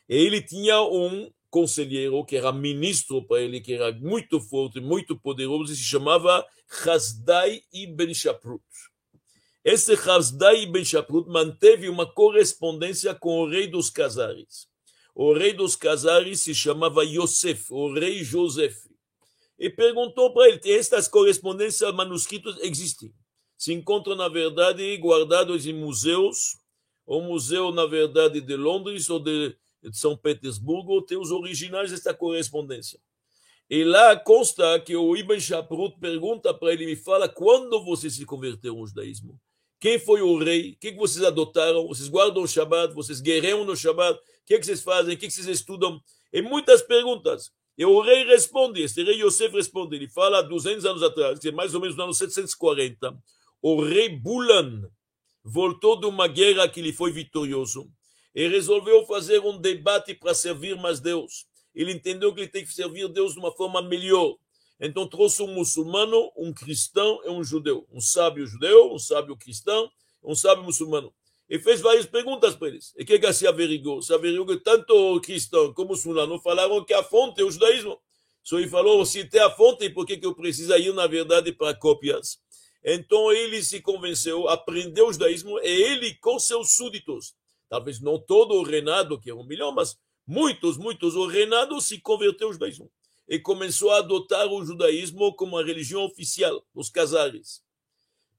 ele 0.08 0.41
tinha 0.41 0.82
um 0.82 1.32
conselheiro 1.49 2.24
que 2.26 2.36
era 2.38 2.51
ministro 2.51 3.26
para 3.26 3.41
ele, 3.41 3.62
que 3.62 3.74
era 3.74 3.91
muito 3.91 4.39
forte, 4.39 4.80
muito 4.80 5.18
poderoso, 5.20 5.74
e 5.74 5.76
se 5.76 5.84
chamava 5.84 6.45
Hasdai 6.86 7.62
ibn 7.74 8.14
Shaprut. 8.14 8.64
Esse 9.64 9.93
Hasdai 9.93 10.64
ibn 10.64 10.84
Shaprut 10.84 11.30
manteve 11.30 11.89
uma 11.89 12.05
correspondência 12.05 13.14
com 13.14 13.41
o 13.41 13.49
rei 13.49 13.68
dos 13.68 13.89
Casares. 13.89 14.68
O 15.14 15.34
rei 15.34 15.51
dos 15.51 15.76
Casares 15.76 16.41
se 16.41 16.53
chamava 16.53 17.03
Yosef, 17.03 17.66
o 17.72 17.93
rei 17.93 18.24
Joseph. 18.24 18.78
E 19.58 19.70
perguntou 19.70 20.32
para 20.32 20.47
ele, 20.49 20.62
estas 20.66 21.08
correspondências 21.08 21.93
manuscritos 21.93 22.55
existem. 22.62 23.12
Se 23.58 23.74
encontram, 23.74 24.16
na 24.16 24.30
verdade, 24.30 24.95
guardados 24.97 25.66
em 25.66 25.74
museus, 25.74 26.60
o 27.05 27.20
museu, 27.22 27.72
na 27.72 27.88
verdade, 27.88 28.39
de 28.39 28.55
Londres 28.55 29.10
ou 29.10 29.20
de 29.20 29.58
de 29.82 29.97
São 29.97 30.17
Petersburgo 30.17 31.01
tem 31.01 31.17
os 31.17 31.32
originais 31.32 31.91
desta 31.91 32.13
correspondência. 32.13 32.99
E 33.69 33.84
lá 33.84 34.15
consta 34.15 34.80
que 34.80 34.95
o 34.95 35.15
Ibn 35.15 35.39
Shaprut 35.39 35.99
pergunta 35.99 36.53
para 36.53 36.71
ele, 36.71 36.86
me 36.86 36.95
fala, 36.95 37.28
quando 37.28 37.84
você 37.84 38.09
se 38.09 38.25
converteu 38.25 38.78
ao 38.78 38.88
judaísmo? 38.88 39.39
Quem 39.80 39.99
foi 39.99 40.21
o 40.21 40.38
rei? 40.38 40.71
O 40.71 40.78
que, 40.78 40.91
vocês 40.93 41.23
adotaram? 41.23 41.86
Vocês 41.88 42.07
guardam 42.07 42.43
o 42.43 42.47
Shabbat? 42.47 42.93
Vocês 42.93 43.19
guerreiam 43.21 43.63
no 43.65 43.75
Shabbat? 43.75 44.17
O 44.17 44.21
que, 44.45 44.63
vocês 44.63 44.82
fazem? 44.82 45.15
O 45.15 45.17
que, 45.17 45.30
vocês 45.30 45.47
estudam? 45.47 46.01
E 46.34 46.41
muitas 46.41 46.82
perguntas. 46.82 47.51
E 47.78 47.86
o 47.86 48.01
rei 48.01 48.23
responde, 48.25 48.82
este 48.82 49.03
rei 49.03 49.21
Yosef 49.21 49.53
responde, 49.55 49.95
ele 49.95 50.07
fala 50.07 50.41
200 50.41 50.84
anos 50.84 51.03
atrás, 51.03 51.38
que 51.38 51.49
é 51.49 51.51
mais 51.51 51.75
ou 51.75 51.82
menos 51.82 51.95
no 51.95 52.05
ano 52.05 52.13
740, 52.13 53.15
o 53.61 53.84
rei 53.84 54.09
Bulan 54.09 54.89
voltou 55.43 55.99
de 55.99 56.07
uma 56.07 56.28
guerra 56.28 56.67
que 56.67 56.80
ele 56.80 56.91
foi 56.91 57.11
vitorioso 57.11 57.88
e 58.38 58.47
resolveu 58.47 59.03
fazer 59.07 59.39
um 59.39 59.57
debate 59.57 60.13
para 60.13 60.31
servir 60.31 60.75
mais 60.75 60.99
Deus. 60.99 61.47
Ele 61.73 61.91
entendeu 61.91 62.31
que 62.31 62.41
ele 62.41 62.47
tem 62.47 62.63
que 62.63 62.71
servir 62.71 63.07
Deus 63.07 63.33
de 63.33 63.39
uma 63.39 63.51
forma 63.51 63.81
melhor. 63.81 64.35
Então 64.79 65.07
trouxe 65.07 65.41
um 65.41 65.47
muçulmano, 65.47 66.31
um 66.38 66.53
cristão 66.53 67.19
e 67.25 67.29
um 67.29 67.43
judeu. 67.43 67.88
Um 67.91 67.99
sábio 67.99 68.45
judeu, 68.45 68.93
um 68.93 68.99
sábio 68.99 69.35
cristão, 69.35 69.89
um 70.23 70.35
sábio 70.35 70.63
muçulmano. 70.63 71.11
E 71.49 71.57
fez 71.57 71.81
várias 71.81 72.05
perguntas 72.05 72.55
para 72.55 72.67
eles. 72.67 72.93
E 72.95 73.01
o 73.01 73.05
que, 73.07 73.17
que 73.17 73.33
se 73.33 73.47
averigou? 73.47 74.03
Se 74.03 74.13
averigou 74.13 74.45
que 74.45 74.57
tanto 74.57 74.93
o 74.93 75.19
cristão 75.19 75.73
como 75.73 75.88
o 75.88 75.91
muçulmano 75.93 76.39
falaram 76.39 76.85
que 76.85 76.93
a 76.93 77.01
fonte 77.01 77.41
é 77.41 77.43
o 77.43 77.49
judaísmo. 77.49 77.99
Só 78.43 78.59
ele 78.59 78.69
falou, 78.69 79.03
se 79.03 79.25
tem 79.25 79.41
a 79.41 79.49
fonte, 79.49 79.89
por 79.89 80.05
que, 80.05 80.15
que 80.15 80.27
eu 80.27 80.35
preciso 80.35 80.75
ir, 80.75 80.93
na 80.93 81.07
verdade, 81.07 81.51
para 81.51 81.73
cópias? 81.73 82.38
Então 82.83 83.31
ele 83.31 83.63
se 83.63 83.81
convenceu, 83.81 84.47
aprendeu 84.47 85.07
o 85.07 85.11
judaísmo, 85.11 85.57
e 85.57 85.67
ele 85.67 86.13
com 86.19 86.38
seus 86.38 86.75
súditos 86.75 87.33
talvez 87.70 87.99
não 87.99 88.20
todo 88.20 88.55
o 88.55 88.63
reinado, 88.63 89.20
que 89.20 89.30
é 89.30 89.34
um 89.34 89.45
milhão, 89.45 89.72
mas 89.72 89.97
muitos, 90.26 90.78
muitos, 90.78 91.15
o 91.15 91.26
reinado 91.26 91.80
se 91.82 91.99
converteu 91.99 92.47
ao 92.47 92.53
judaísmo 92.53 92.91
e 93.28 93.38
começou 93.39 93.91
a 93.91 93.97
adotar 93.97 94.47
o 94.47 94.65
judaísmo 94.65 95.34
como 95.36 95.57
a 95.57 95.63
religião 95.63 96.03
oficial, 96.03 96.65
os 96.74 96.89
casares. 96.89 97.61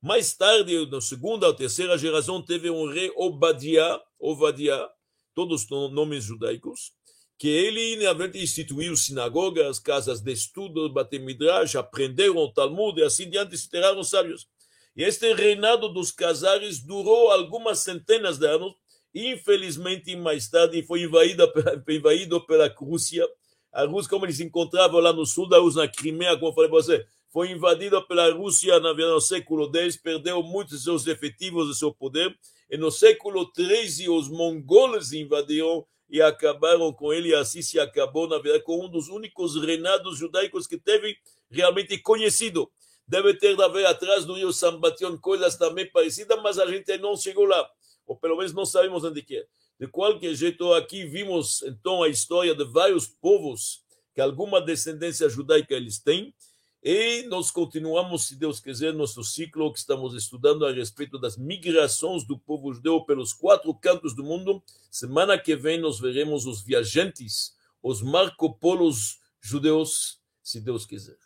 Mais 0.00 0.32
tarde, 0.32 0.86
na 0.86 1.00
segunda 1.00 1.46
ou 1.46 1.54
terceira 1.54 1.98
geração, 1.98 2.40
teve 2.40 2.70
um 2.70 2.88
rei 2.88 3.12
Obadiah, 3.16 4.00
Obadiah, 4.18 4.88
todos 5.34 5.68
nomes 5.68 6.24
judaicos, 6.24 6.92
que 7.36 7.48
ele 7.48 7.96
realmente 7.96 8.38
instituiu 8.38 8.96
sinagogas, 8.96 9.78
casas 9.78 10.20
de 10.20 10.32
estudo, 10.32 10.92
Batemidrash, 10.92 11.76
aprenderam 11.76 12.36
o 12.36 12.52
Talmud 12.52 12.98
e 12.98 13.04
assim 13.04 13.28
diante 13.30 13.56
se 13.56 13.68
tiraram 13.68 14.02
sábios. 14.02 14.48
E 14.96 15.04
este 15.04 15.32
reinado 15.34 15.88
dos 15.88 16.10
casares 16.10 16.80
durou 16.80 17.30
algumas 17.30 17.80
centenas 17.80 18.38
de 18.38 18.46
anos, 18.46 18.74
Infelizmente, 19.18 20.14
mais 20.14 20.48
tarde, 20.48 20.80
foi 20.84 21.02
invadida, 21.02 21.52
invadido 21.88 22.40
pela 22.46 22.68
Rússia. 22.68 23.28
A 23.72 23.84
Rússia, 23.84 24.10
como 24.10 24.24
eles 24.24 24.36
se 24.36 24.44
encontravam 24.44 25.00
lá 25.00 25.12
no 25.12 25.26
sul 25.26 25.48
da 25.48 25.58
Rússia, 25.58 25.82
na 25.82 25.88
Crimeia, 25.88 26.36
como 26.36 26.50
eu 26.50 26.54
falei 26.54 26.70
para 26.70 26.80
você, 26.80 27.04
foi 27.28 27.50
invadida 27.50 28.00
pela 28.00 28.32
Rússia 28.32 28.78
no 28.78 29.20
século 29.20 29.68
X, 29.74 29.96
perdeu 29.96 30.40
muitos 30.40 30.78
de 30.78 30.84
seus 30.84 31.04
efetivos 31.08 31.68
e 31.68 31.76
seu 31.76 31.92
poder. 31.92 32.32
E 32.70 32.76
no 32.76 32.92
século 32.92 33.50
XIII, 33.56 34.08
os 34.08 34.28
mongoles 34.28 35.12
invadiram 35.12 35.84
e 36.08 36.22
acabaram 36.22 36.92
com 36.92 37.12
ele, 37.12 37.30
e 37.30 37.34
assim 37.34 37.60
se 37.60 37.80
acabou, 37.80 38.28
na 38.28 38.38
verdade, 38.38 38.62
com 38.62 38.84
um 38.84 38.88
dos 38.88 39.08
únicos 39.08 39.60
reinados 39.60 40.16
judaicos 40.16 40.64
que 40.68 40.78
teve 40.78 41.16
realmente 41.50 41.98
conhecido. 41.98 42.70
Deve 43.06 43.34
ter 43.34 43.60
haver 43.60 43.84
atrás 43.84 44.24
do 44.24 44.34
rio 44.34 44.52
Sambation 44.52 45.18
coisas 45.18 45.56
também 45.56 45.90
parecidas, 45.90 46.40
mas 46.40 46.56
a 46.56 46.66
gente 46.66 46.96
não 46.98 47.16
chegou 47.16 47.46
lá 47.46 47.68
ou 48.08 48.16
pelo 48.16 48.36
menos 48.36 48.52
não 48.52 48.64
sabemos 48.64 49.04
onde 49.04 49.22
que 49.22 49.36
é. 49.36 49.46
De 49.78 49.86
qualquer 49.86 50.34
jeito, 50.34 50.72
aqui 50.72 51.04
vimos 51.04 51.62
então 51.62 52.02
a 52.02 52.08
história 52.08 52.54
de 52.54 52.64
vários 52.64 53.06
povos 53.06 53.84
que 54.12 54.20
alguma 54.20 54.60
descendência 54.60 55.28
judaica 55.28 55.74
eles 55.74 56.00
têm, 56.00 56.34
e 56.82 57.24
nós 57.24 57.50
continuamos, 57.50 58.26
se 58.26 58.36
Deus 58.36 58.60
quiser, 58.60 58.94
nosso 58.94 59.22
ciclo 59.24 59.72
que 59.72 59.80
estamos 59.80 60.14
estudando 60.14 60.64
a 60.64 60.72
respeito 60.72 61.18
das 61.18 61.36
migrações 61.36 62.24
do 62.24 62.38
povo 62.38 62.72
judeu 62.72 63.04
pelos 63.04 63.32
quatro 63.32 63.74
cantos 63.74 64.14
do 64.14 64.22
mundo. 64.22 64.62
Semana 64.90 65.36
que 65.36 65.56
vem 65.56 65.80
nós 65.80 65.98
veremos 65.98 66.46
os 66.46 66.62
viajantes, 66.62 67.54
os 67.82 68.00
Marco 68.00 68.54
Polos 68.54 69.18
judeus, 69.40 70.20
se 70.42 70.60
Deus 70.60 70.86
quiser. 70.86 71.18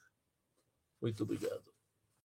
Muito 1.01 1.23
obrigado. 1.23 1.72